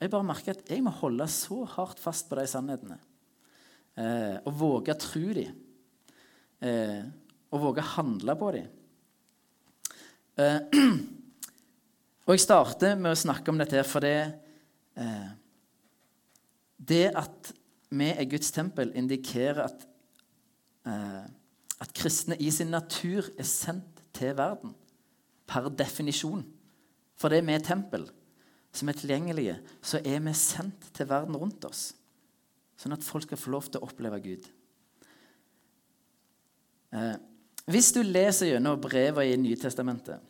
Jeg 0.00 0.10
bare 0.10 0.26
merker 0.26 0.56
at 0.56 0.72
jeg 0.72 0.82
må 0.82 0.90
holde 0.98 1.28
så 1.30 1.60
hardt 1.76 2.00
fast 2.02 2.26
på 2.26 2.38
de 2.38 2.46
sannhetene. 2.50 2.96
Eh, 3.94 4.36
og 4.48 4.56
våge 4.58 4.96
å 4.96 4.98
tro 4.98 5.22
dem. 5.36 5.60
Eh, 6.66 7.04
og 7.54 7.62
våge 7.68 7.84
å 7.84 7.92
handle 7.92 8.36
på 8.40 8.50
dem. 8.56 8.66
Eh, 10.40 10.58
og 12.26 12.34
jeg 12.34 12.44
starter 12.44 12.98
med 12.98 13.14
å 13.14 13.22
snakke 13.22 13.52
om 13.52 13.60
dette 13.60 13.78
her 13.78 13.86
fordi 13.86 14.14
eh, 14.16 15.30
Det 16.88 17.10
at 17.16 17.52
vi 17.90 18.10
er 18.10 18.28
Guds 18.30 18.50
tempel, 18.54 18.92
indikerer 18.96 19.64
at, 19.66 19.86
eh, 20.86 21.26
at 21.80 21.94
kristne 21.94 22.38
i 22.40 22.50
sin 22.50 22.72
natur 22.72 23.28
er 23.38 23.48
sendt 23.48 24.04
til 24.14 24.36
verden. 24.36 24.74
Per 25.46 25.68
definisjon. 25.68 26.44
For 27.16 27.28
det 27.28 27.38
er 27.38 27.48
vi 27.48 27.58
tempel 27.64 28.08
som 28.72 28.88
er 28.88 28.98
tilgjengelige, 28.98 29.56
så 29.82 29.98
er 30.04 30.20
vi 30.22 30.32
sendt 30.38 30.92
til 30.94 31.08
verden 31.10 31.36
rundt 31.36 31.64
oss. 31.66 31.90
Sånn 32.78 32.94
at 32.94 33.04
folk 33.04 33.26
skal 33.26 33.40
få 33.40 33.50
lov 33.50 33.66
til 33.68 33.80
å 33.80 33.88
oppleve 33.88 34.20
Gud. 34.24 34.46
Eh, 36.94 37.16
hvis 37.70 37.90
du 37.94 38.00
leser 38.02 38.54
gjennom 38.54 38.80
brevene 38.80 39.34
i 39.34 39.38
Nytestamentet, 39.38 40.22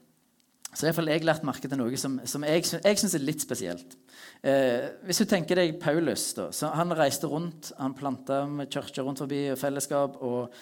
så 0.74 0.86
har 0.86 1.08
jeg 1.10 1.24
lært 1.26 1.46
merke 1.46 1.68
til 1.68 1.80
noe 1.80 1.96
som, 1.98 2.20
som 2.24 2.44
jeg, 2.46 2.62
jeg 2.62 2.98
syns 3.00 3.16
er 3.18 3.24
litt 3.24 3.42
spesielt. 3.42 3.96
Eh, 4.42 4.86
hvis 5.06 5.18
du 5.22 5.26
tenker 5.28 5.58
deg 5.58 5.80
Paulus, 5.82 6.30
da, 6.38 6.50
Han 6.78 6.94
reiste 6.94 7.26
rundt, 7.26 7.72
han 7.78 7.96
planta 7.98 8.44
kirker 8.70 9.02
rundt 9.02 9.24
forbi 9.24 9.48
og 9.50 9.58
fellesskap. 9.58 10.20
og 10.22 10.54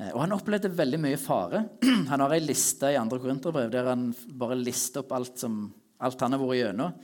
Eh, 0.00 0.10
og 0.10 0.24
han 0.24 0.34
opplevde 0.34 0.72
veldig 0.74 1.00
mye 1.02 1.20
fare. 1.20 1.62
Han 2.10 2.24
har 2.24 2.34
ei 2.34 2.42
liste 2.42 2.90
i 2.90 2.98
andre 2.98 3.20
korinterbrev 3.22 3.70
der 3.72 3.90
han 3.92 4.08
bare 4.40 4.58
lister 4.58 5.04
opp 5.04 5.14
alt, 5.14 5.36
som, 5.38 5.68
alt 6.02 6.24
han 6.24 6.34
har 6.34 6.42
vært 6.42 6.58
gjennom. 6.58 6.96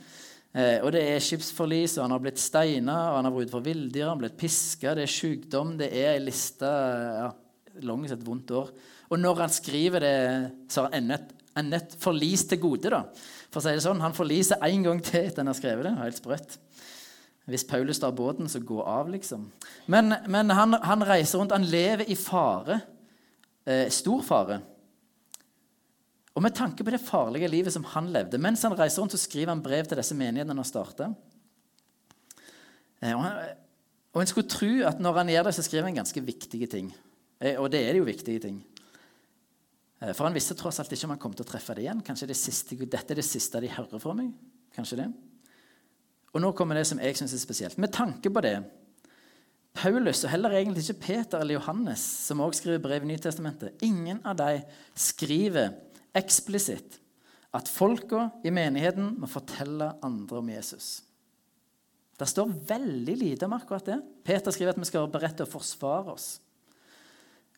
Eh, 0.51 0.77
og 0.83 0.91
det 0.91 1.05
er 1.07 1.23
skipsforlis, 1.23 1.95
og 1.97 2.03
han 2.05 2.15
har 2.17 2.23
blitt 2.25 2.41
steina, 2.41 2.97
og 3.11 3.19
han 3.19 3.29
har 3.29 3.35
vært 3.35 3.47
ute 3.47 3.55
for 3.55 3.67
villdyr, 3.67 4.03
han 4.03 4.17
har 4.17 4.23
blitt 4.25 4.39
piska, 4.41 4.95
det 4.97 5.05
er 5.05 5.13
sykdom, 5.13 5.77
det 5.79 5.87
er 5.95 6.17
ei 6.17 6.25
liste 6.25 6.67
ja, 6.67 7.29
Langt 7.87 8.11
et 8.11 8.25
vondt 8.27 8.51
år. 8.51 8.67
Og 9.15 9.19
når 9.21 9.45
han 9.45 9.53
skriver 9.55 10.03
det, 10.03 10.15
så 10.67 10.81
har 10.81 10.89
han 10.89 10.97
ennå 10.97 11.15
et 11.15 11.29
forlis 11.99 12.45
til 12.47 12.61
gode, 12.61 12.91
da. 12.93 13.03
For 13.51 13.59
å 13.59 13.65
si 13.65 13.75
det 13.75 13.83
sånn, 13.83 14.01
Han 14.01 14.15
forliser 14.15 14.61
én 14.63 14.83
gang 14.83 15.01
til 15.03 15.25
etter 15.25 15.43
han 15.43 15.51
har 15.51 15.57
skrevet 15.57 15.87
det. 15.87 15.95
Helt 15.99 16.19
sprøtt. 16.21 16.57
Hvis 17.49 17.65
Paulus 17.67 17.99
tar 17.99 18.13
båten, 18.15 18.47
så 18.49 18.61
gå 18.63 18.79
av, 18.83 19.09
liksom. 19.09 19.49
Men, 19.91 20.15
men 20.27 20.49
han, 20.55 20.77
han, 20.79 21.03
reiser 21.03 21.41
rundt. 21.41 21.55
Han 21.55 21.67
lever 21.67 22.07
i 22.09 22.15
fare. 22.15 22.79
Eh, 23.65 23.89
stor 23.91 24.21
fare. 24.23 24.61
Og 26.31 26.43
med 26.45 26.55
tanke 26.55 26.85
på 26.85 26.93
det 26.93 27.01
farlige 27.03 27.49
livet 27.51 27.73
som 27.73 27.83
han 27.91 28.07
levde 28.13 28.39
Mens 28.39 28.63
han 28.63 28.77
reiser 28.77 29.03
rundt, 29.03 29.11
så 29.17 29.19
skriver 29.19 29.51
han 29.51 29.63
brev 29.63 29.89
til 29.89 29.99
disse 29.99 30.15
menighetene 30.15 30.53
han 30.53 30.63
har 30.63 30.69
starta. 30.69 31.09
Eh, 33.01 33.11
og, 33.17 33.25
og 34.13 34.21
en 34.21 34.31
skulle 34.31 34.51
tro 34.51 34.71
at 34.87 35.01
når 35.03 35.23
han 35.23 35.33
gjør 35.33 35.49
det, 35.49 35.55
så 35.57 35.65
skriver 35.67 35.89
han 35.89 35.99
ganske 35.99 36.23
viktige 36.23 36.69
ting. 36.71 36.93
Eh, 37.41 37.57
og 37.59 37.71
det 37.73 37.83
er 37.89 37.99
jo 37.99 38.07
viktige 38.07 38.45
ting. 38.47 38.61
Eh, 40.01 40.13
for 40.17 40.25
han 40.25 40.35
visste 40.35 40.57
tross 40.57 40.81
alt 40.81 40.91
ikke 40.91 41.07
om 41.07 41.15
han 41.15 41.21
kom 41.21 41.35
til 41.37 41.45
å 41.45 41.51
treffe 41.51 41.77
det 41.77 41.85
igjen. 41.85 42.03
Kanskje 42.05 42.31
det 42.31 42.39
siste, 42.39 42.77
dette 42.81 43.13
er 43.13 43.21
det 43.21 43.27
siste 43.27 43.61
de 43.61 43.71
hører 43.71 44.01
fra 44.01 44.15
meg? 44.17 44.33
Kanskje 44.75 45.03
det? 45.03 45.09
Og 46.31 46.43
nå 46.43 46.53
kommer 46.55 46.79
det 46.79 46.87
som 46.87 47.01
jeg 47.03 47.17
syns 47.19 47.35
er 47.35 47.43
spesielt. 47.43 47.79
Med 47.81 47.93
tanke 47.93 48.31
på 48.31 48.43
det 48.43 48.57
Paulus, 49.75 50.25
og 50.25 50.33
heller 50.33 50.57
egentlig 50.57 50.83
ikke 50.83 51.05
Peter 51.05 51.39
eller 51.39 51.55
Johannes, 51.55 52.01
som 52.27 52.41
også 52.43 52.59
skriver 52.59 52.81
brev 52.83 53.05
i 53.05 53.13
Nytestamentet, 53.13 53.79
ingen 53.87 54.19
av 54.27 54.35
dem 54.39 54.65
skriver 54.99 55.77
eksplisitt 56.17 56.97
at 57.55 57.71
folka 57.71 58.29
i 58.47 58.51
menigheten 58.51 59.13
må 59.19 59.29
fortelle 59.31 59.93
andre 60.03 60.41
om 60.41 60.51
Jesus. 60.51 60.89
Det 62.19 62.27
står 62.27 62.51
veldig 62.67 63.15
lite 63.17 63.47
om 63.47 63.55
akkurat 63.55 63.87
det. 63.87 63.97
Peter 64.27 64.53
skriver 64.53 64.75
at 64.75 64.79
vi 64.79 64.87
skal 64.87 65.05
være 65.05 65.15
beredt 65.15 65.39
til 65.39 65.47
å 65.47 65.51
forsvare 65.51 66.13
oss. 66.13 66.27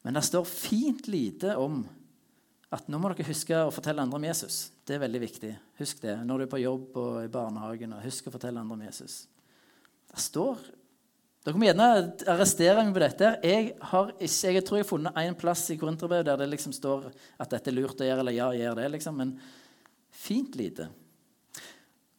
Men 0.06 0.18
det 0.18 0.24
står 0.26 0.48
fint 0.50 1.10
lite 1.10 1.58
om 1.60 1.82
at 2.74 2.88
nå 2.90 3.00
må 3.00 3.12
dere 3.12 3.28
huske 3.28 3.58
å 3.68 3.74
fortelle 3.74 4.02
andre 4.02 4.18
om 4.18 4.26
Jesus. 4.26 4.72
Det 4.86 4.96
er 4.96 5.04
veldig 5.04 5.22
viktig. 5.22 5.52
Husk 5.80 6.00
det 6.02 6.16
når 6.26 6.42
du 6.42 6.46
er 6.46 6.54
på 6.54 6.62
jobb 6.64 6.98
og 7.00 7.20
i 7.22 7.32
barnehagen. 7.32 7.94
og 7.94 8.06
Husk 8.06 8.30
å 8.30 8.34
fortelle 8.34 8.64
andre 8.64 8.78
om 8.78 8.88
Jesus. 8.88 9.26
Det 10.10 10.22
står 10.22 10.64
Dere 11.44 11.60
må 11.60 11.66
gjerne 11.68 11.86
arrestere 12.32 12.86
meg 12.86 12.94
på 12.96 13.02
dette. 13.04 13.30
Jeg, 13.44 13.74
ikke, 13.76 14.52
jeg 14.56 14.64
tror 14.64 14.78
jeg 14.78 14.86
har 14.86 14.88
funnet 14.88 15.18
én 15.20 15.36
plass 15.36 15.66
i 15.74 15.76
Korinterbrevet 15.76 16.30
der 16.30 16.40
det 16.40 16.46
liksom 16.54 16.72
står 16.72 17.10
at 17.12 17.52
dette 17.52 17.68
er 17.68 17.76
lurt 17.76 18.00
å 18.00 18.08
gjøre, 18.08 18.24
eller 18.24 18.38
ja, 18.38 18.46
gjør 18.56 18.78
det, 18.80 18.86
liksom. 18.94 19.18
Men 19.20 19.34
fint 20.24 20.56
lite. 20.56 20.88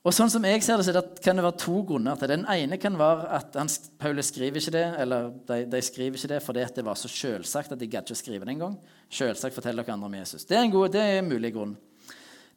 Og 0.05 0.13
sånn 0.13 0.29
som 0.29 0.45
jeg 0.45 0.61
ser 0.61 0.77
det, 0.77 0.85
så 0.85 0.93
det 0.93 1.23
kan 1.25 1.39
det 1.39 1.47
være 1.47 1.57
to 1.63 1.79
grunner 1.89 2.19
til 2.21 2.29
det. 2.29 2.37
Den 2.37 2.49
ene 2.53 2.77
kan 2.77 2.97
være 3.01 3.25
at 3.39 3.55
han, 3.57 3.71
Paulus 3.97 4.29
skriver 4.29 4.61
ikke 4.61 4.75
det, 4.75 4.85
eller 5.01 5.31
de, 5.49 5.63
de 5.73 5.81
skriver 5.81 6.19
ikke 6.19 6.29
det 6.35 6.41
fordi 6.45 6.67
det 6.77 6.85
var 6.85 6.99
så 7.01 7.09
selvsagt 7.09 7.73
at 7.73 7.81
de 7.81 7.89
gadd 7.89 8.13
ikke 8.13 8.21
skrive 8.21 8.45
det 8.45 8.53
engang. 8.53 8.77
Selvsagt 9.09 9.57
forteller 9.57 9.81
dere 9.81 9.97
andre 9.97 10.11
om 10.11 10.19
Jesus. 10.19 10.45
Det 10.45 10.59
er 10.59 10.67
en, 10.67 10.75
god, 10.75 10.93
det 10.93 11.01
er 11.01 11.23
en 11.23 11.31
mulig 11.31 11.55
grunn. 11.57 11.73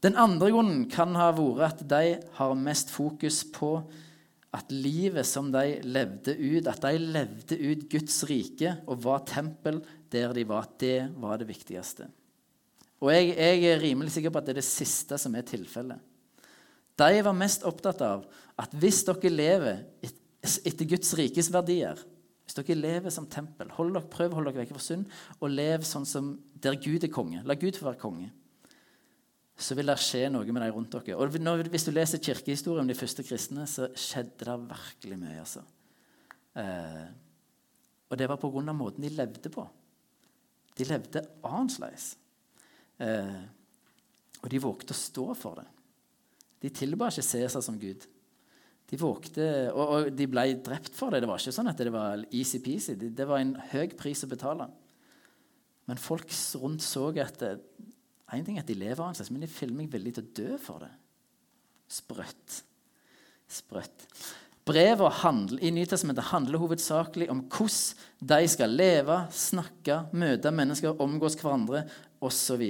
Den 0.03 0.19
andre 0.19 0.51
grunnen 0.51 0.83
kan 0.91 1.15
ha 1.17 1.29
vært 1.37 1.85
at 1.85 1.87
de 1.89 2.17
har 2.35 2.59
mest 2.59 2.91
fokus 2.93 3.39
på 3.55 3.71
at 4.57 4.75
livet 4.75 5.27
som 5.27 5.47
de 5.53 5.79
levde 5.87 6.35
ut, 6.35 6.67
at 6.67 6.83
de 6.83 6.99
levde 6.99 7.55
ut 7.63 7.87
Guds 7.91 8.19
rike 8.27 8.75
og 8.85 9.05
var 9.07 9.23
tempel 9.29 9.79
der 10.11 10.35
de 10.35 10.43
var, 10.51 10.67
det 10.83 11.13
var 11.15 11.39
det 11.39 11.47
viktigste. 11.47 12.11
Og 12.99 13.11
jeg, 13.13 13.33
jeg 13.39 13.71
er 13.71 13.81
rimelig 13.81 14.17
sikker 14.17 14.35
på 14.35 14.41
at 14.41 14.49
det 14.49 14.57
er 14.57 14.61
det 14.61 14.67
siste 14.67 15.19
som 15.21 15.35
er 15.37 15.47
tilfellet. 15.47 16.03
De 16.97 17.23
var 17.23 17.35
mest 17.37 17.65
opptatt 17.67 18.01
av 18.05 18.25
at 18.57 18.71
hvis 18.73 19.03
dere 19.05 19.31
lever 19.33 19.83
etter 20.01 20.89
Guds 20.89 21.13
rikes 21.19 21.51
verdier, 21.53 21.99
hvis 22.47 22.57
dere 22.57 22.79
lever 22.79 23.13
som 23.13 23.27
tempel, 23.29 23.69
hold 23.75 23.93
dere, 23.93 24.09
prøv 24.09 24.33
å 24.33 24.39
holde 24.39 24.53
dere 24.55 24.65
vekk 24.65 24.75
fra 24.77 24.85
synd, 24.87 25.05
og 25.37 25.53
lev 25.53 25.85
sånn 25.85 26.07
som 26.09 26.33
der 26.57 26.79
Gud 26.81 27.05
er 27.05 27.13
konge. 27.13 27.43
La 27.45 27.57
Gud 27.59 27.77
få 27.77 27.91
være 27.91 28.01
konge 28.01 28.31
så 29.57 29.73
vil 29.73 29.89
det 29.89 29.97
skje 29.99 30.27
noe 30.29 30.53
med 30.53 30.61
de 30.61 30.69
rundt 30.73 30.93
dere. 30.93 31.17
Og 31.17 31.33
Hvis 31.71 31.87
du 31.87 31.91
leser 31.91 32.21
kirkehistorien 32.21 32.85
om 32.85 32.89
de 32.89 32.97
første 32.97 33.23
kristne, 33.25 33.65
så 33.65 33.89
skjedde 33.97 34.45
det 34.45 34.57
virkelig 34.69 35.17
mye. 35.17 35.39
altså. 35.39 35.63
Eh, 36.55 37.07
og 38.09 38.17
det 38.17 38.29
var 38.29 38.37
av 38.37 38.75
måten 38.75 39.01
de 39.01 39.09
levde 39.09 39.49
på. 39.49 39.67
De 40.77 40.85
levde 40.85 41.25
annerledes. 41.43 42.17
Eh, 42.99 43.41
og 44.43 44.49
de 44.49 44.61
vågte 44.61 44.93
å 44.93 44.97
stå 44.97 45.33
for 45.33 45.55
det. 45.55 45.65
De 46.63 46.71
tilba 46.73 47.11
ikke 47.11 47.25
Cæsar 47.25 47.63
som 47.63 47.77
gud. 47.79 48.07
De 48.87 48.97
vågte, 48.99 49.45
og, 49.73 49.83
og, 49.83 50.09
de 50.15 50.27
ble 50.31 50.45
drept 50.63 50.95
for 50.95 51.11
det. 51.11 51.21
Det 51.23 51.29
var 51.29 51.41
ikke 51.41 51.55
sånn 51.55 51.69
at 51.71 51.81
det 51.83 51.91
var 51.93 52.23
easy-peasy. 52.31 52.95
Det, 52.99 53.11
det 53.17 53.27
var 53.27 53.43
en 53.43 53.57
høy 53.73 53.91
pris 53.99 54.23
å 54.23 54.31
betale. 54.31 54.69
Men 55.87 55.99
folk 55.99 56.31
rundt 56.59 56.83
så 56.83 57.09
at 57.23 57.43
en 57.47 58.43
ting 58.43 58.57
er 58.57 58.63
at 58.63 58.71
de 58.71 58.75
lever 58.75 58.99
annerledes, 58.99 59.31
men 59.31 59.43
de 59.43 59.51
filmer 59.51 59.85
meg 59.85 59.93
villig 59.93 60.17
til 60.17 60.25
å 60.25 60.33
dø 60.39 60.57
for 60.59 60.83
det. 60.83 60.91
Sprøtt. 61.97 62.61
Sprøtt. 63.47 64.07
Brevet 64.67 65.61
i 65.63 65.69
Nytestamentet 65.71 66.27
handler 66.33 66.59
hovedsakelig 66.59 67.29
om 67.31 67.45
hvordan 67.47 68.27
de 68.31 68.49
skal 68.51 68.73
leve, 68.75 69.19
snakke, 69.31 70.01
møte 70.11 70.51
mennesker, 70.51 70.99
omgås 70.99 71.37
hverandre 71.39 71.85
osv. 72.19 72.65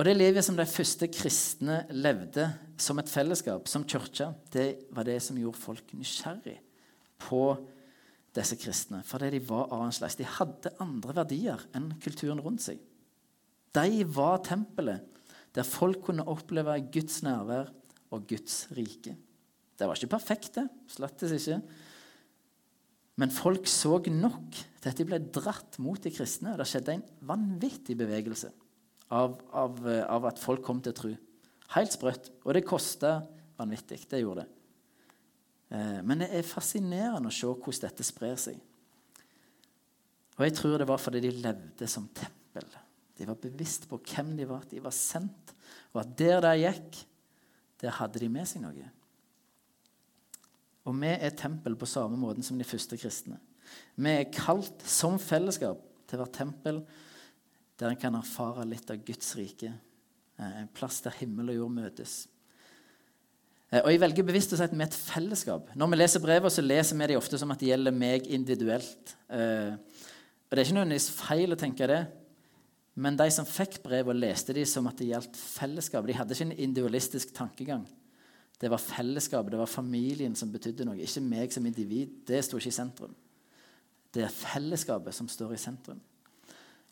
Og 0.00 0.06
det 0.08 0.14
livet 0.16 0.40
som 0.40 0.56
de 0.56 0.64
første 0.64 1.04
kristne 1.12 1.82
levde 1.92 2.46
som 2.80 2.96
et 3.02 3.10
fellesskap, 3.12 3.66
som 3.68 3.82
kirke, 3.84 4.30
det 4.48 4.86
var 4.96 5.04
det 5.04 5.18
som 5.20 5.36
gjorde 5.36 5.60
folk 5.60 5.90
nysgjerrig 5.92 6.54
på 7.20 7.42
disse 8.32 8.56
kristne. 8.56 9.02
Fordi 9.04 9.28
de 9.34 9.42
var 9.44 9.68
annerledes. 9.68 10.16
De 10.16 10.24
hadde 10.38 10.72
andre 10.80 11.16
verdier 11.18 11.66
enn 11.76 11.90
kulturen 12.00 12.40
rundt 12.40 12.64
seg. 12.64 12.78
De 13.76 14.06
var 14.08 14.40
tempelet 14.48 15.04
der 15.52 15.68
folk 15.68 16.00
kunne 16.06 16.24
oppleve 16.32 16.78
Guds 16.94 17.20
nærvær 17.26 17.68
og 18.08 18.24
Guds 18.30 18.70
rike. 18.72 19.12
Det 19.76 19.84
var 19.84 20.00
ikke 20.00 20.14
perfekt, 20.16 20.54
det. 20.56 20.64
Slettes 20.88 21.36
ikke. 21.36 21.60
Men 23.20 23.36
folk 23.36 23.68
så 23.68 24.00
nok 24.08 24.64
til 24.80 24.94
at 24.94 24.96
de 24.96 25.08
ble 25.12 25.20
dratt 25.28 25.76
mot 25.76 26.00
de 26.00 26.14
kristne. 26.14 26.54
og 26.54 26.64
Det 26.64 26.70
skjedde 26.72 26.96
en 26.96 27.06
vanvittig 27.28 28.00
bevegelse 28.00 28.54
av, 29.10 29.36
av, 29.56 29.82
av 30.06 30.30
at 30.30 30.40
folk 30.40 30.62
kom 30.64 30.80
til 30.84 30.96
tro. 30.96 31.10
Helt 31.74 31.94
sprøtt. 31.94 32.30
Og 32.46 32.54
det 32.56 32.66
kosta 32.66 33.18
vanvittig. 33.58 34.02
Det 34.10 34.22
gjorde 34.22 34.44
det. 34.44 34.60
Eh, 35.70 35.98
men 36.06 36.22
det 36.22 36.30
er 36.34 36.46
fascinerende 36.46 37.30
å 37.30 37.34
se 37.34 37.50
hvordan 37.50 37.86
dette 37.86 38.06
sprer 38.06 38.38
seg. 38.40 38.60
Og 40.38 40.46
jeg 40.46 40.56
tror 40.56 40.78
det 40.80 40.88
var 40.88 41.02
fordi 41.02 41.20
de 41.26 41.34
levde 41.36 41.88
som 41.90 42.08
tempel. 42.16 42.66
De 43.18 43.26
var 43.28 43.36
bevisst 43.42 43.84
på 43.90 43.98
hvem 44.00 44.32
de 44.38 44.46
var, 44.48 44.64
at 44.64 44.72
de 44.72 44.80
var 44.80 44.94
sendt, 44.96 45.52
og 45.92 46.00
at 46.00 46.14
der 46.16 46.40
de 46.40 46.54
gikk, 46.62 47.02
der 47.82 47.92
hadde 47.98 48.22
de 48.22 48.30
med 48.32 48.48
seg 48.48 48.64
noe. 48.64 48.86
Og 50.88 50.96
vi 50.96 51.10
er 51.12 51.36
tempel 51.36 51.76
på 51.76 51.88
samme 51.88 52.16
måte 52.16 52.42
som 52.46 52.56
de 52.58 52.64
første 52.64 52.96
kristne. 52.96 53.36
Vi 54.00 54.14
er 54.16 54.32
kalt 54.32 54.80
som 54.88 55.20
fellesskap 55.20 55.82
til 56.08 56.18
å 56.18 56.24
være 56.24 56.38
tempel 56.38 56.80
der 57.80 57.94
en 57.94 58.00
kan 58.00 58.18
erfare 58.18 58.66
litt 58.68 58.90
av 58.92 59.00
Guds 59.06 59.32
rike. 59.38 59.72
Eh, 60.36 60.60
en 60.62 60.70
plass 60.76 61.00
der 61.04 61.16
himmel 61.20 61.54
og 61.54 61.58
jord 61.62 61.74
møtes. 61.78 62.20
Eh, 63.70 63.80
og 63.80 63.90
Jeg 63.92 64.02
velger 64.02 64.26
bevisst 64.26 64.52
å 64.52 64.58
si 64.58 64.66
at 64.66 64.74
vi 64.74 64.82
er 64.82 64.88
et 64.88 64.96
fellesskap. 64.96 65.70
Når 65.78 65.92
vi 65.92 66.00
leser 66.00 66.24
brevet, 66.24 66.52
så 66.52 66.64
leser 66.64 66.98
vi 66.98 67.12
de 67.12 67.18
ofte 67.20 67.40
som 67.40 67.52
at 67.54 67.60
det 67.60 67.70
gjelder 67.70 67.94
meg 67.96 68.26
individuelt. 68.28 69.14
Eh, 69.28 69.72
og 69.74 70.50
Det 70.50 70.58
er 70.58 70.66
ikke 70.66 70.80
nødvendigvis 70.80 71.12
feil 71.14 71.54
å 71.54 71.60
tenke 71.60 71.86
det, 71.86 72.00
men 73.00 73.16
de 73.16 73.30
som 73.30 73.46
fikk 73.46 73.78
brevet, 73.84 74.18
leste 74.18 74.52
de 74.52 74.64
som 74.66 74.86
at 74.90 74.98
det 74.98 75.12
gjaldt 75.12 75.36
fellesskap. 75.38 76.04
De 76.04 76.16
hadde 76.16 76.34
ikke 76.34 76.48
en 76.48 76.58
individualistisk 76.58 77.32
tankegang. 77.32 77.86
Det 78.60 78.68
var 78.68 78.82
fellesskapet, 78.82 79.54
det 79.54 79.60
var 79.60 79.70
familien 79.70 80.34
som 80.36 80.50
betydde 80.52 80.84
noe. 80.84 80.98
Ikke 81.00 81.22
meg 81.24 81.54
som 81.54 81.64
individ. 81.64 82.18
Det 82.28 82.42
sto 82.44 82.58
ikke 82.58 82.68
i 82.68 82.76
sentrum. 82.76 83.14
Det 84.12 84.26
er 84.26 84.34
fellesskapet 84.34 85.14
som 85.16 85.30
står 85.30 85.54
i 85.54 85.62
sentrum. 85.62 86.00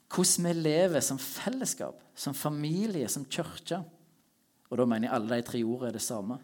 Hvordan 0.09 0.49
vi 0.49 0.53
lever 0.57 1.05
som 1.05 1.19
fellesskap, 1.21 2.01
som 2.15 2.35
familie, 2.35 3.09
som 3.09 3.27
kirke, 3.29 3.83
og 4.69 4.79
da 4.81 4.85
mener 4.89 5.09
jeg 5.09 5.17
alle 5.17 5.37
de 5.37 5.47
tre 5.49 5.61
ordene 5.65 5.91
er 5.91 5.97
det 5.97 6.05
samme, 6.05 6.39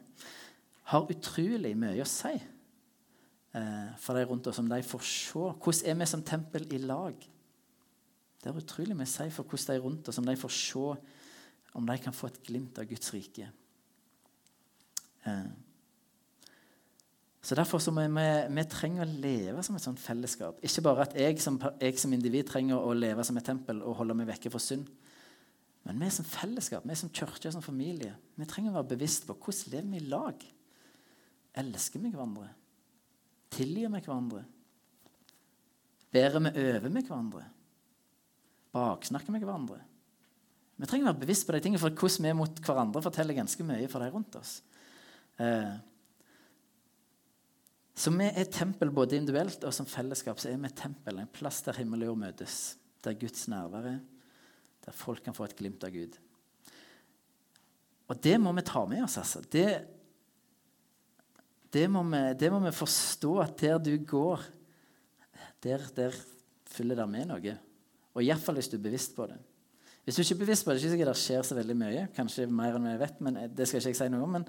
har 0.92 1.11
utrolig 1.11 1.72
mye 1.81 2.05
å 2.05 2.09
si 2.09 2.35
eh, 2.37 3.90
for 4.00 4.16
de 4.16 4.24
rundt 4.29 4.50
oss, 4.50 4.61
om 4.61 4.68
de 4.68 4.81
får 4.85 5.05
se. 5.09 5.44
Hvordan 5.64 5.90
er 5.90 5.98
vi 6.00 6.09
som 6.11 6.24
tempel 6.24 6.66
i 6.77 6.81
lag? 6.85 7.16
Det 8.40 8.50
er 8.50 8.61
utrolig 8.61 8.96
mye 8.96 9.09
å 9.09 9.14
si 9.14 9.29
for 9.33 9.48
hvordan 9.48 9.72
de 9.72 9.85
rundt 9.85 10.09
oss, 10.12 10.20
om 10.20 10.29
de 10.29 10.37
får 10.37 10.57
se 10.57 10.88
om 11.74 11.87
de 11.88 11.96
kan 11.98 12.14
få 12.14 12.29
et 12.31 12.42
glimt 12.46 12.79
av 12.79 12.87
Guds 12.87 13.11
rike. 13.16 13.48
Eh. 15.24 15.46
Så 17.44 17.54
Derfor 17.59 17.78
så 17.78 17.92
vi, 17.92 18.07
vi, 18.09 18.28
vi, 18.57 19.00
å 19.04 19.07
leve 19.09 19.62
som 19.62 19.76
et 19.76 19.85
sånt 19.85 20.00
fellesskap. 20.00 20.62
Ikke 20.64 20.85
bare 20.87 21.04
at 21.04 21.16
jeg 21.18 21.37
som, 21.44 21.59
jeg 21.80 21.98
som, 22.00 22.12
individ 22.16 22.48
trenger 22.48 22.80
å 22.80 22.94
leve 22.96 23.24
som 23.26 23.37
et 23.37 23.44
tempel 23.44 23.83
og 23.85 23.98
holde 23.98 24.16
meg 24.16 24.30
vekke 24.30 24.52
fra 24.52 24.62
synd. 24.62 24.88
Men 25.85 26.00
vi 26.00 26.09
som 26.09 26.24
fellesskap, 26.24 26.87
vi 26.88 26.96
som 26.96 27.12
kirke, 27.12 27.52
som 27.52 27.62
familie, 27.62 28.14
vi 28.40 28.48
trenger 28.48 28.72
å 28.72 28.78
være 28.78 28.94
bevisst 28.94 29.28
på 29.28 29.37
hvordan 29.37 29.74
lever 29.74 29.90
vi 29.92 30.00
i 30.00 30.09
lag. 30.09 30.46
Elsker 31.61 32.00
vi 32.00 32.14
hverandre? 32.14 32.48
Tilgir 33.52 33.92
vi 33.92 34.00
hverandre? 34.00 34.46
Bærer 36.14 36.40
vi 36.46 36.54
over 36.64 36.88
med 36.96 37.11
hverandre? 37.11 37.44
baksnakker 38.74 39.35
vi 39.35 39.42
hverandre. 39.44 39.80
Vi 40.74 40.88
trenger 40.90 41.07
å 41.07 41.12
være 41.12 41.22
bevisst 41.22 41.46
på 41.46 41.54
de 41.54 41.61
tingene, 41.62 41.83
for 41.83 41.94
hvordan 41.94 42.26
vi 42.26 42.30
er 42.33 42.38
mot 42.38 42.62
hverandre 42.66 43.02
forteller 43.04 43.37
ganske 43.37 43.66
mye 43.66 43.90
for 43.90 44.02
de 44.02 44.11
rundt 44.11 44.38
oss. 44.40 44.57
Eh, 45.38 45.74
så 47.94 48.11
vi 48.11 48.26
er 48.26 48.50
tempel 48.50 48.90
både 48.90 49.20
individuelt 49.20 49.62
og 49.64 49.74
som 49.74 49.87
fellesskap. 49.87 50.40
så 50.40 50.50
er 50.50 50.59
vi 50.59 50.70
tempel, 50.74 51.18
En 51.18 51.30
plass 51.30 51.62
der 51.62 51.78
himmel 51.78 52.02
og 52.02 52.07
jord 52.07 52.18
møtes. 52.18 52.76
Der 53.04 53.14
Guds 53.14 53.46
nærvær 53.48 53.87
er. 53.87 54.00
Der 54.85 54.92
folk 54.92 55.22
kan 55.22 55.35
få 55.35 55.44
et 55.44 55.57
glimt 55.57 55.85
av 55.85 55.90
Gud. 55.94 56.18
Og 58.09 58.18
det 58.22 58.35
må 58.40 58.52
vi 58.52 58.66
ta 58.66 58.85
med 58.85 59.04
oss. 59.04 59.18
altså. 59.18 59.40
Det, 59.40 59.87
det, 61.72 61.87
må, 61.90 62.02
vi, 62.02 62.22
det 62.35 62.50
må 62.52 62.59
vi 62.66 62.74
forstå 62.74 63.38
at 63.40 63.57
der 63.61 63.78
du 63.78 63.96
går, 63.96 64.42
der, 65.62 65.87
der 65.96 66.18
fyller 66.66 66.98
det 66.98 67.09
med 67.09 67.30
noe. 67.30 67.59
Og 68.14 68.22
iallfall 68.22 68.59
hvis 68.59 68.68
du 68.68 68.76
er 68.76 68.87
bevisst 68.90 69.14
på 69.16 69.26
det. 69.30 69.38
Hvis 70.04 70.18
du 70.18 70.22
ikke 70.22 70.35
er 70.35 70.44
bevisst 70.44 70.66
på 70.66 70.72
det, 70.72 70.80
det 70.80 70.83
er 70.83 70.88
ikke 70.88 70.96
sikkert 70.98 71.14
det 71.14 71.22
skjer 71.22 71.46
så 71.46 71.57
veldig 71.57 71.76
mye. 71.80 72.09
Kanskje 72.16 72.50
mer 72.50 72.76
enn 72.76 72.90
vi 72.90 72.98
vet, 73.00 73.22
men 73.24 73.38
det 73.54 73.68
skal 73.68 73.80
ikke 73.80 73.94
jeg 73.94 74.00
si 74.02 74.11
noe 74.12 74.26
om. 74.26 74.35
Men, 74.37 74.48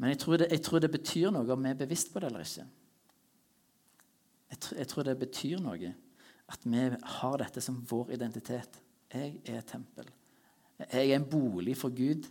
men 0.00 0.14
jeg, 0.14 0.20
tror 0.22 0.40
det, 0.40 0.46
jeg, 0.48 0.62
tror 0.64 0.80
det, 0.80 0.88
betyr 0.94 1.32
noe 1.34 1.52
om 1.52 1.66
vi 1.66 1.70
er 1.74 1.80
bevisst 1.82 2.08
på 2.12 2.22
det 2.22 2.30
eller 2.30 2.46
ikke. 2.46 2.64
Jeg, 4.50 4.60
jeg 4.78 4.88
tror 4.88 5.04
det 5.06 5.18
betyr 5.20 5.60
noe 5.60 5.90
at 6.50 6.64
vi 6.64 6.86
har 7.18 7.36
dette 7.42 7.62
som 7.62 7.82
vår 7.90 8.14
identitet. 8.16 8.80
Jeg 9.12 9.36
er 9.44 9.60
et 9.60 9.68
tempel. 9.68 10.08
Jeg 10.80 11.10
er 11.10 11.18
en 11.18 11.28
bolig 11.28 11.76
for 11.76 11.92
Gud. 11.92 12.26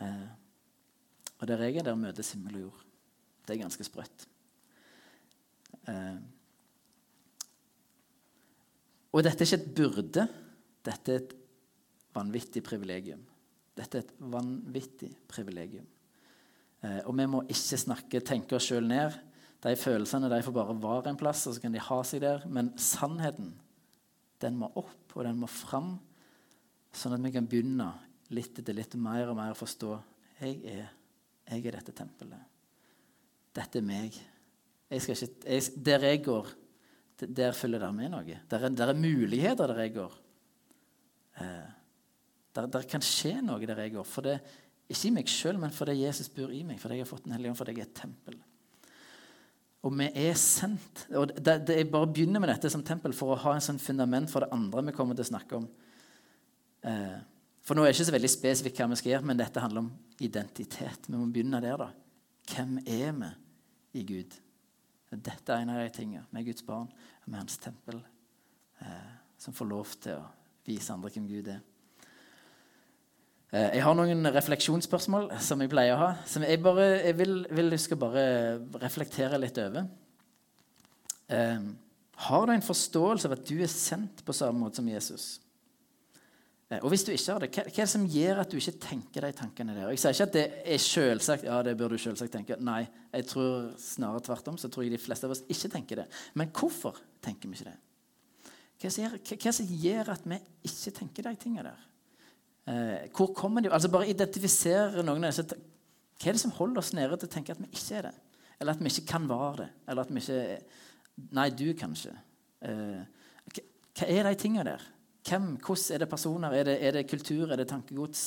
Eh, 0.00 0.26
og 1.36 1.48
der 1.48 1.66
jeg 1.66 1.82
er, 1.82 1.90
der 1.90 2.00
møtes 2.00 2.32
himmel 2.32 2.56
og 2.56 2.66
jord. 2.68 2.82
Det 3.44 3.54
er 3.54 3.62
ganske 3.62 3.84
sprøtt. 3.84 4.26
Eh, 5.84 6.18
og 9.12 9.24
dette 9.26 9.44
er 9.44 9.48
ikke 9.50 9.60
et 9.60 9.72
byrde, 9.76 10.26
dette 10.86 11.12
er 11.12 11.22
et 11.22 11.38
vanvittig 12.16 12.64
privilegium. 12.64 13.22
Dette 13.76 13.98
er 13.98 14.06
et 14.06 14.14
vanvittig 14.32 15.12
privilegium. 15.28 15.88
Eh, 16.80 17.00
og 17.04 17.16
vi 17.16 17.26
må 17.28 17.42
ikke 17.48 17.80
snakke, 17.80 18.22
tenke 18.24 18.56
oss 18.56 18.68
sjøl 18.70 18.86
ned. 18.88 19.16
De 19.60 19.74
følelsene 19.76 20.30
de 20.32 20.42
får 20.44 20.56
bare 20.56 20.76
være 20.80 21.12
en 21.12 21.20
plass, 21.20 21.44
og 21.48 21.56
så 21.56 21.64
kan 21.64 21.74
de 21.74 21.82
ha 21.84 21.98
seg 22.06 22.22
der. 22.24 22.46
Men 22.48 22.72
sannheten, 22.80 23.52
den 24.40 24.56
må 24.56 24.70
opp, 24.80 25.12
og 25.14 25.26
den 25.26 25.40
må 25.42 25.50
fram, 25.50 25.98
sånn 26.96 27.18
at 27.18 27.26
vi 27.26 27.34
kan 27.34 27.48
begynne 27.48 27.90
litt 28.34 28.56
etter 28.62 28.76
litt 28.76 28.94
mer 28.98 29.30
og 29.30 29.36
mer 29.38 29.52
å 29.52 29.58
forstå 29.58 29.92
jeg 30.40 30.60
er, 30.72 30.86
jeg 31.50 31.66
er 31.66 31.76
dette 31.76 31.92
tempelet. 31.92 32.46
Dette 33.52 33.80
er 33.80 33.84
meg. 33.84 34.14
Jeg 34.90 35.02
ikke, 35.02 35.28
jeg, 35.44 35.66
der 35.84 36.06
jeg 36.08 36.22
går, 36.24 36.48
der 37.20 37.56
følger 37.56 37.82
det 37.84 37.90
med 37.92 38.12
noe. 38.14 38.38
Der 38.48 38.64
er, 38.64 38.72
der 38.72 38.92
er 38.92 38.98
muligheter 38.98 39.68
der 39.68 39.82
jeg 39.84 39.92
går. 39.98 40.14
Eh, 41.42 41.68
der, 42.56 42.70
der, 42.72 42.86
kan 42.88 43.04
skje 43.04 43.36
noe 43.44 43.68
der 43.68 43.84
jeg 43.84 43.94
går. 43.98 44.08
For 44.08 44.24
det, 44.24 44.38
ikke 44.90 45.08
i 45.08 45.12
meg 45.14 45.30
sjøl, 45.30 45.58
men 45.60 45.72
fordi 45.74 46.00
Jesus 46.02 46.30
bor 46.34 46.50
i 46.52 46.62
meg, 46.66 46.80
fordi 46.82 46.98
jeg 46.98 47.06
har 47.06 47.10
fått 47.10 47.26
Den 47.26 47.36
hellige 47.36 47.52
ånd, 47.52 47.58
fordi 47.58 47.74
jeg 47.76 47.84
er 47.84 47.90
et 47.90 48.00
tempel. 48.00 48.38
Og 49.86 49.94
vi 49.96 50.08
er 50.26 50.34
sendt. 50.36 51.06
og 51.16 51.30
det, 51.32 51.54
det, 51.66 51.76
Jeg 51.78 51.90
bare 51.92 52.10
begynner 52.10 52.42
med 52.42 52.50
dette 52.52 52.70
som 52.72 52.82
tempel 52.84 53.14
for 53.16 53.32
å 53.32 53.40
ha 53.46 53.54
en 53.56 53.64
sånn 53.64 53.80
fundament 53.80 54.28
for 54.30 54.44
det 54.44 54.52
andre 54.52 54.84
vi 54.90 54.96
kommer 54.96 55.16
til 55.16 55.24
å 55.24 55.30
snakke 55.30 55.60
om. 55.60 55.68
Eh, 56.84 57.16
for 57.64 57.76
nå 57.76 57.84
er 57.84 57.90
det 57.90 57.96
ikke 57.96 58.08
så 58.10 58.16
veldig 58.16 58.32
spesifikt 58.32 58.80
hva 58.80 58.90
vi 58.90 58.98
skal 59.00 59.12
gjøre, 59.14 59.28
men 59.30 59.40
dette 59.40 59.62
handler 59.62 59.86
om 59.86 59.90
identitet. 60.20 61.08
Vi 61.08 61.16
må 61.16 61.30
begynne 61.32 61.62
der, 61.64 61.80
da. 61.80 61.90
Hvem 62.50 62.76
er 62.82 63.16
vi 63.16 63.32
i 64.00 64.04
Gud? 64.08 64.36
Dette 65.10 65.54
er 65.54 65.64
en 65.64 65.72
av 65.72 65.80
de 65.80 65.90
tingene. 65.94 66.26
Vi 66.30 66.42
er 66.42 66.46
Guds 66.50 66.66
barn, 66.66 66.90
vi 67.24 67.32
er 67.32 67.40
hans 67.40 67.58
tempel, 67.62 68.02
eh, 68.82 69.10
som 69.40 69.56
får 69.56 69.70
lov 69.70 69.96
til 70.02 70.18
å 70.18 70.28
vise 70.66 70.92
andre 70.92 71.10
hvem 71.14 71.28
Gud 71.30 71.50
er. 71.54 71.64
Eh, 73.50 73.76
jeg 73.76 73.82
har 73.82 73.96
noen 73.98 74.30
refleksjonsspørsmål 74.30 75.32
som 75.42 75.62
jeg 75.62 75.72
pleier 75.72 75.96
å 75.96 76.00
ha. 76.04 76.10
Som 76.28 76.46
jeg, 76.46 76.62
bare, 76.62 76.86
jeg 77.02 77.18
vil, 77.18 77.36
vil 77.50 77.72
du 77.74 77.78
skal 77.82 77.98
bare 77.98 78.24
reflektere 78.78 79.40
litt 79.42 79.58
over. 79.58 79.88
Eh, 81.34 81.70
har 82.26 82.46
du 82.46 82.54
en 82.54 82.66
forståelse 82.66 83.26
av 83.26 83.38
at 83.38 83.46
du 83.48 83.56
er 83.58 83.72
sendt 83.72 84.22
på 84.26 84.36
samme 84.36 84.62
måte 84.62 84.78
som 84.78 84.90
Jesus? 84.90 85.32
Eh, 86.70 86.78
og 86.78 86.92
hvis 86.94 87.02
du 87.02 87.10
ikke 87.10 87.34
har 87.34 87.42
det, 87.42 87.50
hva, 87.56 87.66
hva, 87.66 87.74
er 87.74 87.82
det 87.82 87.90
som 87.96 88.06
gjør 88.14 88.44
at 88.44 88.54
du 88.54 88.60
ikke 88.60 88.76
tenker 88.86 89.26
de 89.26 89.32
tankene 89.42 89.74
der? 89.74 89.90
Jeg 89.96 90.04
sier 90.04 90.14
ikke 90.14 90.30
at 90.30 90.38
det 90.38 90.46
er 90.62 90.86
selvsagt. 90.86 91.50
Ja, 91.50 91.58
det 91.66 91.74
bør 91.80 91.96
du 91.96 91.98
selvsagt 91.98 92.36
tenke. 92.38 92.62
Nei, 92.62 92.84
jeg 93.10 93.30
tror 93.34 93.72
snarere 93.82 94.22
tvert 94.30 94.54
om. 94.54 94.62
Så 94.62 94.70
tror 94.70 94.86
jeg 94.86 94.94
de 94.94 95.02
fleste 95.02 95.26
av 95.26 95.34
oss 95.34 95.42
ikke 95.50 95.74
tenker 95.74 96.04
det. 96.04 96.08
Men 96.38 96.54
hvorfor 96.54 97.02
tenker 97.18 97.50
vi 97.50 97.58
ikke 97.58 97.72
det? 97.72 97.78
Hva 98.80 98.96
er 99.10 99.22
det 99.42 99.58
som 99.58 99.78
gjør 99.82 100.14
at 100.14 100.22
vi 100.22 100.44
ikke 100.70 100.98
tenker 101.02 101.26
de 101.26 101.38
tingene 101.42 101.72
der? 101.72 101.89
Eh, 102.68 103.08
hvor 103.16 103.32
kommer 103.34 103.64
de 103.64 103.72
Altså 103.72 103.88
Bare 103.88 104.10
identifisere 104.10 105.02
noen 105.02 105.24
av 105.24 105.32
disse 105.32 105.46
Hva 105.48 106.28
er 106.28 106.36
det 106.36 106.42
som 106.42 106.52
holder 106.52 106.82
oss 106.82 106.92
nede 106.92 107.16
til 107.16 107.30
å 107.30 107.32
tenke 107.32 107.54
at 107.54 107.62
vi 107.62 107.70
ikke 107.72 107.96
er 107.96 108.10
det? 108.10 108.14
Eller 108.60 108.76
at 108.76 108.82
vi 108.84 108.92
ikke 108.92 109.12
kan 109.14 109.28
være 109.30 109.62
det? 109.62 109.68
Eller 109.88 110.04
at 110.04 110.12
vi 110.12 110.20
ikke 110.20 110.60
Nei, 111.36 111.50
du, 111.52 111.66
kanskje. 111.76 112.14
Eh, 112.64 113.00
hva 113.98 114.06
er 114.06 114.24
de 114.24 114.36
tingene 114.40 114.64
der? 114.64 114.84
Hvem? 115.28 115.50
Hvordan? 115.60 115.82
Er 115.92 116.00
det 116.00 116.08
personer? 116.08 116.54
Er 116.56 116.64
det, 116.64 116.76
er 116.80 116.94
det 116.96 117.02
kultur? 117.10 117.50
Er 117.50 117.60
det 117.60 117.66
tankegods? 117.68 118.22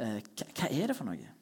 Eh, 0.00 0.22
hva, 0.24 0.70
er 0.70 0.88
det 0.88 0.96
for 0.96 1.08
noe? 1.10 1.34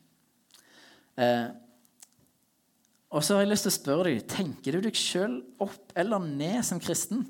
Og 3.13 3.23
så 3.23 3.37
har 3.37 3.45
jeg 3.45 3.53
lyst 3.53 3.69
til 3.69 3.71
å 3.71 3.77
spørre 3.77 4.09
deg 4.09 4.27
Tenker 4.33 4.75
du 4.75 4.89
deg 4.89 4.99
sjøl 4.99 5.37
opp 5.63 5.93
eller 5.99 6.25
ned 6.25 6.65
som 6.67 6.81
kristen? 6.83 7.27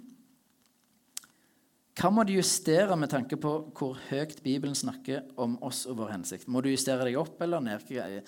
Hva 1.98 2.08
må 2.08 2.24
du 2.24 2.32
justere 2.38 2.96
med 2.96 3.10
tanke 3.12 3.36
på 3.36 3.52
hvor 3.76 3.98
høyt 4.08 4.38
Bibelen 4.44 4.76
snakker 4.76 5.26
om 5.40 5.58
oss 5.64 5.84
og 5.90 5.98
vår 6.00 6.14
hensikt? 6.14 6.48
Må 6.48 6.62
du 6.64 6.70
justere 6.72 7.04
deg 7.04 7.18
opp 7.20 7.40
eller 7.44 7.60
ned? 7.60 8.22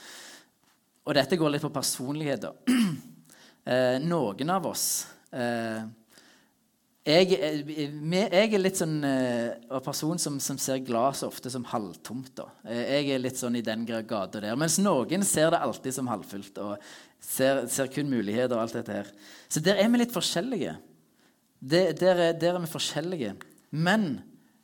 Og 1.04 1.16
dette 1.16 1.38
går 1.40 1.54
litt 1.54 1.64
på 1.64 1.74
personlighet. 1.74 2.50
Eh, 3.64 3.94
noen 3.96 4.50
av 4.52 4.66
oss 4.68 5.06
eh, 5.32 5.86
jeg, 7.04 7.34
jeg, 7.36 8.48
er 8.48 8.60
litt 8.60 8.78
sånn 8.80 8.98
eh, 9.04 9.76
person 9.84 10.20
som, 10.20 10.38
som 10.40 10.56
ser 10.60 10.80
glasset 10.84 11.26
ofte 11.28 11.50
som 11.52 11.66
halvtomt. 11.68 12.30
Da. 12.36 12.46
Eh, 12.64 12.80
jeg 12.80 13.10
er 13.12 13.20
litt 13.20 13.40
sånn 13.40 13.58
i 13.58 13.64
den 13.64 13.84
gata 13.84 14.40
der. 14.40 14.56
Mens 14.56 14.78
noen 14.80 15.24
ser 15.28 15.52
det 15.52 15.60
alltid 15.60 15.96
som 15.98 16.08
halvfullt 16.08 16.60
og 16.64 16.86
ser, 17.20 17.66
ser 17.68 17.88
kun 17.92 18.08
muligheter 18.08 18.56
og 18.56 18.62
alt 18.62 18.78
dette 18.78 18.96
her. 18.96 19.10
Så 19.52 19.60
der 19.64 19.80
er 19.80 19.88
vi 19.92 20.00
litt 20.00 20.12
forskjellige. 20.16 20.76
Der, 21.60 21.92
der, 21.96 22.22
er, 22.30 22.38
der 22.40 22.56
er 22.56 22.64
vi 22.64 22.72
forskjellige. 22.72 23.34
Men 23.74 24.20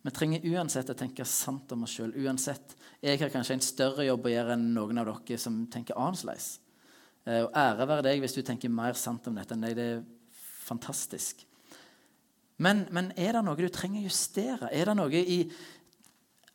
vi 0.06 0.12
trenger 0.14 0.46
uansett 0.54 0.90
å 0.92 0.96
tenke 0.96 1.26
sant 1.28 1.72
om 1.74 1.84
oss 1.84 1.96
sjøl. 1.98 2.12
Uansett. 2.22 2.76
Jeg 3.02 3.18
har 3.20 3.32
kanskje 3.32 3.56
en 3.58 3.64
større 3.64 4.06
jobb 4.06 4.28
å 4.28 4.32
gjøre 4.32 4.54
enn 4.56 4.70
noen 4.76 5.02
av 5.02 5.10
dere 5.10 5.40
som 5.40 5.64
tenker 5.72 5.98
annerledes. 5.98 6.54
Eh, 7.26 7.42
og 7.44 7.56
ære 7.58 7.88
være 7.90 8.06
deg 8.06 8.22
hvis 8.22 8.36
du 8.38 8.40
tenker 8.46 8.72
mer 8.72 8.96
sant 8.98 9.26
om 9.28 9.36
dette 9.36 9.56
enn 9.56 9.66
deg. 9.66 9.74
Det 9.76 9.88
er 9.96 10.04
fantastisk. 10.64 11.42
Men, 12.60 12.84
men, 12.92 13.10
er 13.16 13.36
det 13.36 13.42
noe 13.44 13.58
du 13.58 13.68
trenger 13.72 14.02
å 14.02 14.08
justere? 14.08 14.70
Er 14.72 14.90
det 14.90 14.96
noe 15.00 15.26
i 15.26 15.42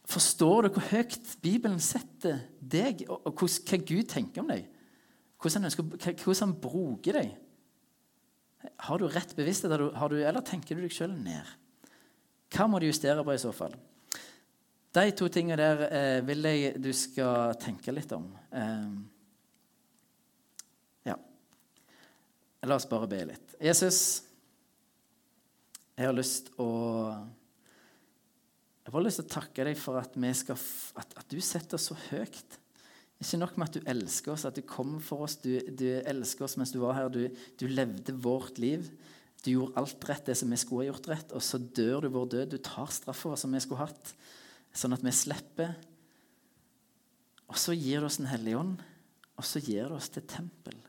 Forstår 0.06 0.68
du 0.68 0.76
hvor 0.76 0.86
høyt 0.92 1.32
Bibelen 1.42 1.80
setter 1.82 2.44
deg, 2.62 3.00
og, 3.10 3.24
og 3.26 3.40
hva 3.42 3.78
Gud 3.82 4.04
tenker 4.12 4.44
om 4.44 4.52
deg? 4.52 4.68
Hvordan 5.42 5.64
han, 5.64 5.72
ønsker, 5.72 5.88
hvordan 6.22 6.44
han 6.44 6.54
bruker 6.62 7.18
deg? 7.18 7.32
Har 8.86 9.02
du 9.02 9.08
rett 9.10 9.34
bevissthet, 9.34 9.74
eller 9.74 10.46
tenker 10.46 10.78
du 10.78 10.84
deg 10.86 10.94
sjøl 10.94 11.10
ned? 11.18 11.50
Hva 12.56 12.70
må 12.72 12.80
du 12.80 12.88
justere 12.88 13.24
på 13.26 13.34
i 13.36 13.42
så 13.42 13.52
fall? 13.56 13.74
De 14.96 15.12
to 15.12 15.28
tingene 15.28 15.60
der 15.60 15.82
eh, 15.90 16.20
vil 16.24 16.48
jeg 16.48 16.78
du 16.80 16.92
skal 16.96 17.58
tenke 17.60 17.92
litt 17.92 18.14
om. 18.16 18.30
Eh, 18.56 18.92
ja. 21.10 21.18
La 22.64 22.78
oss 22.78 22.88
bare 22.88 23.10
be 23.12 23.20
litt. 23.34 23.58
Jesus, 23.60 24.00
jeg 25.96 26.08
har 26.08 26.16
lyst 26.16 26.54
å 26.60 26.70
Jeg 28.86 28.94
har 28.94 29.04
lyst 29.04 29.20
til 29.20 29.26
å 29.26 29.34
takke 29.34 29.66
deg 29.66 29.80
for 29.82 29.98
at, 30.00 30.16
skal, 30.38 30.60
at, 31.02 31.16
at 31.18 31.28
du 31.28 31.40
setter 31.42 31.76
oss 31.76 31.90
så 31.90 31.98
høyt. 32.12 32.60
Ikke 33.20 33.40
nok 33.42 33.56
med 33.58 33.68
at 33.68 33.76
du 33.80 33.88
elsker 33.90 34.36
oss, 34.36 34.46
at 34.46 34.56
du 34.56 34.62
kom 34.62 35.00
for 35.04 35.26
oss. 35.26 35.40
Du, 35.42 35.58
du 35.74 35.88
elsker 36.06 36.46
oss 36.46 36.56
mens 36.60 36.72
du 36.72 36.78
var 36.84 36.96
her. 37.00 37.10
Du, 37.10 37.26
du 37.60 37.66
levde 37.68 38.14
vårt 38.14 38.62
liv. 38.62 38.86
Du 39.46 39.52
gjorde 39.52 39.78
alt 39.78 40.08
rett, 40.10 40.26
det 40.26 40.36
som 40.40 40.50
vi 40.50 40.58
skulle 40.58 40.88
ha 40.88 40.90
gjort 40.90 41.08
rett, 41.12 41.34
og 41.38 41.44
så 41.46 41.60
dør 41.62 42.02
du 42.02 42.10
vår 42.16 42.32
død. 42.34 42.56
Du 42.56 42.58
tar 42.66 42.90
straffa 42.90 43.36
som 43.38 43.54
vi 43.54 43.62
skulle 43.62 43.84
hatt, 43.84 44.14
sånn 44.74 44.96
at 44.96 45.04
vi 45.06 45.14
slipper. 45.14 45.76
Og 47.46 47.60
så 47.62 47.76
gir 47.78 48.02
du 48.02 48.08
oss 48.08 48.18
Den 48.18 48.32
hellige 48.32 48.58
ånd, 48.58 48.80
og 49.38 49.46
så 49.46 49.62
gir 49.62 49.92
du 49.92 50.00
oss 50.00 50.10
til 50.10 50.26
tempel. 50.26 50.80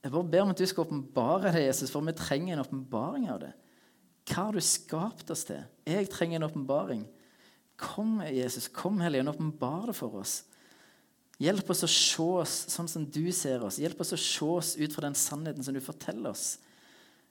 Jeg 0.00 0.14
bare 0.14 0.30
ber 0.32 0.46
om 0.46 0.52
at 0.54 0.60
du 0.60 0.64
skal 0.70 0.86
åpenbare 0.86 1.52
det, 1.52 1.66
Jesus, 1.66 1.90
for 1.92 2.06
vi 2.06 2.14
trenger 2.16 2.54
en 2.54 2.62
åpenbaring 2.62 3.26
av 3.28 3.42
det. 3.42 3.50
Hva 4.28 4.46
har 4.46 4.56
du 4.56 4.64
skapt 4.64 5.32
oss 5.34 5.44
til? 5.48 5.60
Jeg 5.88 6.08
trenger 6.12 6.38
en 6.38 6.46
åpenbaring. 6.48 7.02
Kom, 7.78 8.22
Jesus, 8.24 8.70
kom, 8.72 9.02
Hellige 9.04 9.26
Ånd, 9.26 9.34
åpenbar 9.34 9.90
det 9.90 9.96
for 9.98 10.16
oss. 10.22 10.40
Hjelp 11.38 11.68
oss 11.70 11.84
å 11.84 11.90
se 11.90 12.24
oss 12.40 12.54
sånn 12.72 12.88
som 12.90 13.04
du 13.04 13.28
ser 13.36 13.62
oss. 13.66 13.78
Hjelp 13.82 14.00
oss 14.02 14.14
å 14.16 14.18
se 14.18 14.48
oss 14.48 14.72
ut 14.78 14.94
fra 14.94 15.04
den 15.06 15.18
sannheten 15.18 15.66
som 15.66 15.76
du 15.76 15.82
forteller 15.84 16.32
oss 16.32 16.56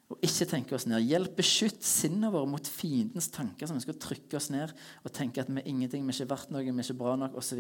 og 0.08 0.24
ikke 0.24 0.48
tenke 0.48 0.76
oss 0.78 0.86
ned. 0.88 1.04
Hjelp, 1.04 1.34
beskytt 1.36 1.84
sinnet 1.84 2.32
vårt 2.32 2.48
mot 2.48 2.70
fiendens 2.72 3.28
tanker 3.34 3.68
som 3.68 3.76
ønsker 3.76 3.96
å 3.96 4.00
trykke 4.06 4.38
oss 4.40 4.48
ned 4.54 4.72
og 5.04 5.12
tenke 5.16 5.44
at 5.44 5.50
vi 5.52 5.60
er 5.60 5.68
ingenting, 5.68 6.06
vi 6.08 6.14
er 6.14 6.22
ikke 6.22 6.32
verdt 6.32 6.54
noe, 6.54 6.64
vi 6.64 6.72
er 6.72 6.86
ikke 6.86 7.02
bra 7.02 7.18
nok 7.20 7.36
osv. 7.42 7.60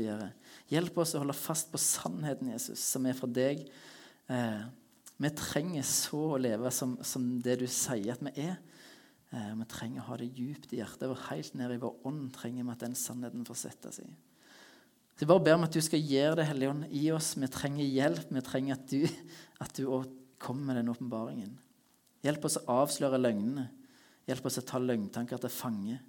Hjelp 0.71 1.01
oss 1.03 1.15
å 1.17 1.23
holde 1.25 1.35
fast 1.35 1.73
på 1.73 1.81
sannheten, 1.81 2.53
Jesus, 2.53 2.85
som 2.93 3.07
er 3.09 3.17
fra 3.19 3.27
deg. 3.27 3.65
Eh, 4.31 4.63
vi 5.19 5.33
trenger 5.35 5.83
så 5.91 6.21
å 6.37 6.39
leve 6.39 6.71
som, 6.71 6.95
som, 7.03 7.27
det 7.43 7.57
du 7.59 7.67
sier 7.67 8.15
at 8.15 8.23
vi 8.29 8.47
er. 8.47 8.55
Eh, 9.35 9.51
vi 9.59 9.69
trenger 9.73 10.05
å 10.05 10.07
ha 10.13 10.21
det 10.23 10.31
djupt 10.31 10.71
i 10.71 10.79
hjertet 10.79 11.11
og 11.11 11.19
helt 11.27 11.59
ned 11.59 11.75
i 11.75 11.81
vår 11.83 12.07
ånd 12.07 12.31
trenger 12.37 12.63
vi 12.63 12.75
at 12.77 12.87
den 12.87 12.95
sannheten 12.95 13.43
får 13.49 13.61
sette 13.65 13.91
seg. 13.99 14.15
Så 15.17 15.25
jeg 15.25 15.33
bare 15.33 15.43
ber 15.43 15.57
om 15.57 15.67
at 15.67 15.73
du 15.73 15.81
skal 15.81 15.99
gjøre 15.99 16.39
det, 16.39 16.47
Hellige 16.47 16.71
Ånd, 16.71 16.89
i 16.93 17.07
oss. 17.11 17.31
Vi 17.41 17.47
trenger 17.49 17.87
hjelp. 17.89 18.27
Vi 18.29 18.43
trenger 18.45 18.77
at 18.77 18.91
du, 18.91 19.01
at 19.65 19.79
kommer 20.37 20.69
med 20.69 20.77
den 20.77 20.91
åpenbaringen. 20.93 21.55
Hjelp 22.25 22.47
oss 22.49 22.57
å 22.59 22.65
avsløre 22.81 23.19
løgnene. 23.21 23.67
Hjelp 24.27 24.47
oss 24.49 24.59
å 24.59 24.65
ta 24.67 24.79
løgntanker 24.81 25.41
til 25.41 25.53
fange. 25.53 25.99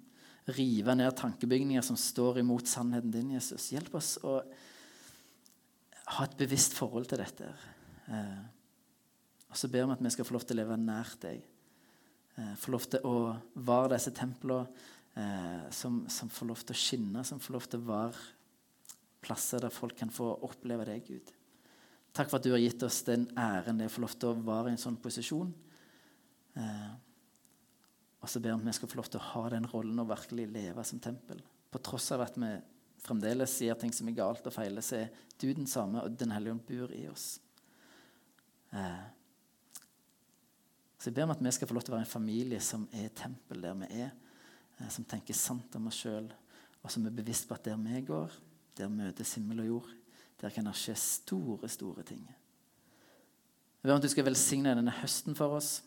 Rive 0.49 0.95
ned 0.97 1.13
tankebygninger 1.17 1.85
som 1.85 1.97
står 1.99 2.41
imot 2.41 2.67
sannheten 2.67 3.13
din, 3.13 3.35
Jesus. 3.37 3.69
Hjelp 3.73 3.99
oss 3.99 4.15
å 4.25 4.39
ha 6.15 6.25
et 6.25 6.37
bevisst 6.39 6.73
forhold 6.77 7.09
til 7.09 7.21
dette. 7.21 7.51
Eh, 8.09 8.41
og 9.49 9.57
så 9.57 9.69
ber 9.69 9.85
vi 9.85 9.95
at 9.95 10.03
vi 10.03 10.13
skal 10.13 10.27
få 10.27 10.35
lov 10.35 10.45
til 10.47 10.57
å 10.57 10.61
leve 10.63 10.77
nær 10.81 11.13
deg. 11.21 11.43
Eh, 12.39 12.53
få 12.57 12.73
lov 12.73 12.87
til 12.89 13.05
å 13.05 13.15
være 13.65 13.93
disse 13.95 14.13
templene 14.17 14.65
eh, 15.15 15.69
som, 15.75 16.01
som, 16.09 16.31
får 16.33 16.49
lov 16.49 16.65
til 16.65 16.75
å 16.75 16.81
skinne, 16.81 17.25
som 17.25 17.41
får 17.41 17.55
lov 17.55 17.69
til 17.69 17.81
å 17.81 17.89
være 17.89 18.27
plasser 19.19 19.61
der 19.61 19.73
folk 19.73 19.97
kan 19.99 20.13
få 20.13 20.31
oppleve 20.47 20.87
deg, 20.87 21.05
Gud. 21.05 21.33
Takk 22.15 22.29
for 22.31 22.39
at 22.39 22.45
du 22.45 22.53
har 22.53 22.61
gitt 22.61 22.83
oss 22.87 23.03
den 23.05 23.27
æren 23.37 23.77
det 23.77 23.85
er 23.85 23.91
å 23.91 23.95
få 23.97 24.05
lov 24.05 24.15
til 24.17 24.31
å 24.31 24.45
være 24.47 24.71
i 24.71 24.77
en 24.77 24.81
sånn 24.81 24.97
posisjon. 25.01 25.51
Eh, 26.55 26.89
og 28.19 28.29
så 28.29 28.41
ber 28.41 28.55
han 28.55 28.59
om 28.59 28.67
vi 28.67 28.73
skal 28.75 28.89
få 28.91 28.99
lov 28.99 29.11
til 29.11 29.21
å 29.21 29.27
ha 29.33 29.43
den 29.53 29.67
rollen 29.71 30.01
og 30.01 30.09
virkelig 30.09 30.47
leve 30.51 30.83
som 30.87 30.99
tempel. 30.99 31.41
På 31.71 31.81
tross 31.83 32.09
av 32.15 32.25
at 32.25 32.39
vi 32.39 32.49
fremdeles 33.03 33.53
sier 33.61 33.77
ting 33.79 33.93
som 33.95 34.09
er 34.11 34.17
galt 34.17 34.47
og 34.47 34.55
feiler, 34.55 34.83
så 34.83 35.03
er 35.03 35.13
du 35.39 35.47
den 35.53 35.69
samme, 35.69 36.03
og 36.03 36.17
Den 36.19 36.33
hellige 36.35 36.57
ånd 36.57 36.65
bor 36.67 36.91
i 36.95 37.07
oss. 37.07 37.39
Eh, 38.73 39.07
Så 40.99 41.07
jeg 41.07 41.15
ber 41.15 41.23
om 41.23 41.31
at 41.31 41.39
vi 41.39 41.51
skal 41.55 41.67
få 41.69 41.73
lov 41.77 41.83
til 41.87 41.93
å 41.93 41.95
være 41.95 42.03
en 42.03 42.11
familie 42.11 42.59
som 42.59 42.81
er 42.91 43.07
tempel 43.15 43.61
der 43.63 43.77
vi 43.79 43.87
er, 44.01 44.09
eh, 44.79 44.89
som 44.91 45.05
tenker 45.07 45.33
sant 45.33 45.75
om 45.79 45.87
oss 45.87 46.01
sjøl, 46.03 46.27
og 46.83 46.91
som 46.91 47.05
er 47.07 47.15
bevisst 47.15 47.47
på 47.47 47.55
at 47.55 47.63
der 47.63 47.77
vi 47.79 48.01
går, 48.01 48.35
der 48.75 48.91
møtes 48.91 49.33
himmel 49.35 49.61
og 49.61 49.67
jord. 49.67 49.93
Der 50.41 50.49
kan 50.49 50.67
det 50.67 50.75
skje 50.75 50.95
store, 50.99 51.69
store 51.69 52.03
ting. 52.03 52.27
Jeg 52.27 53.83
ber 53.83 53.93
om 53.93 54.01
at 54.01 54.03
du 54.03 54.11
skal 54.11 54.27
velsigne 54.27 54.75
denne 54.75 54.91
høsten 54.91 55.35
for 55.35 55.55
oss. 55.55 55.81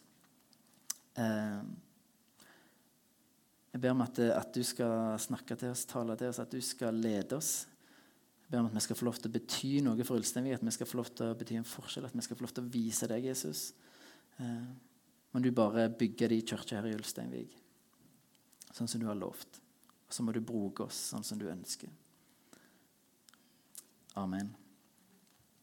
Eh, 1.18 1.62
jeg 3.72 3.80
ber 3.80 3.94
om 3.94 4.04
at, 4.04 4.18
at, 4.18 4.52
du 4.52 4.64
skal 4.64 5.16
snakke 5.20 5.56
til 5.56 5.72
oss, 5.72 5.86
tale 5.88 6.16
til 6.20 6.28
oss, 6.28 6.40
at 6.42 6.52
du 6.52 6.60
skal 6.64 6.98
lede 7.00 7.38
oss. 7.38 7.52
Jeg 8.42 8.52
ber 8.52 8.60
om 8.60 8.68
at 8.68 8.76
vi 8.76 8.84
skal 8.84 8.98
få 8.98 9.08
lov 9.08 9.18
til 9.20 9.30
å 9.30 9.34
bety 9.38 9.72
noe 9.84 10.04
for 10.04 10.20
Ulsteinvik, 10.20 10.58
at 10.58 10.66
vi 10.66 10.76
skal 10.76 10.90
få 10.90 11.00
lov 11.00 11.10
til 11.16 11.32
å 11.32 11.38
bety 11.40 11.56
en 11.56 11.68
forskjell, 11.68 12.08
at 12.08 12.16
vi 12.16 12.24
skal 12.26 12.38
få 12.38 12.46
lov 12.46 12.54
til 12.56 12.66
å 12.66 12.72
vise 12.74 13.08
deg, 13.08 13.30
Jesus. 13.32 13.64
Eh, 14.38 14.70
må 15.32 15.40
du 15.40 15.48
bare 15.56 15.88
bygge 15.88 16.28
de 16.28 16.42
kirka 16.44 16.78
her 16.78 16.90
i 16.90 16.96
Ulsteinvik, 16.98 17.56
sånn 18.76 18.90
som 18.90 19.00
du 19.00 19.08
har 19.08 19.16
lovt. 19.16 19.62
Og 20.04 20.12
så 20.12 20.24
må 20.24 20.36
du 20.36 20.42
bruke 20.44 20.84
oss 20.84 20.98
sånn 21.14 21.24
som 21.24 21.40
du 21.40 21.48
ønsker. 21.48 21.88
Amen. 24.20 24.52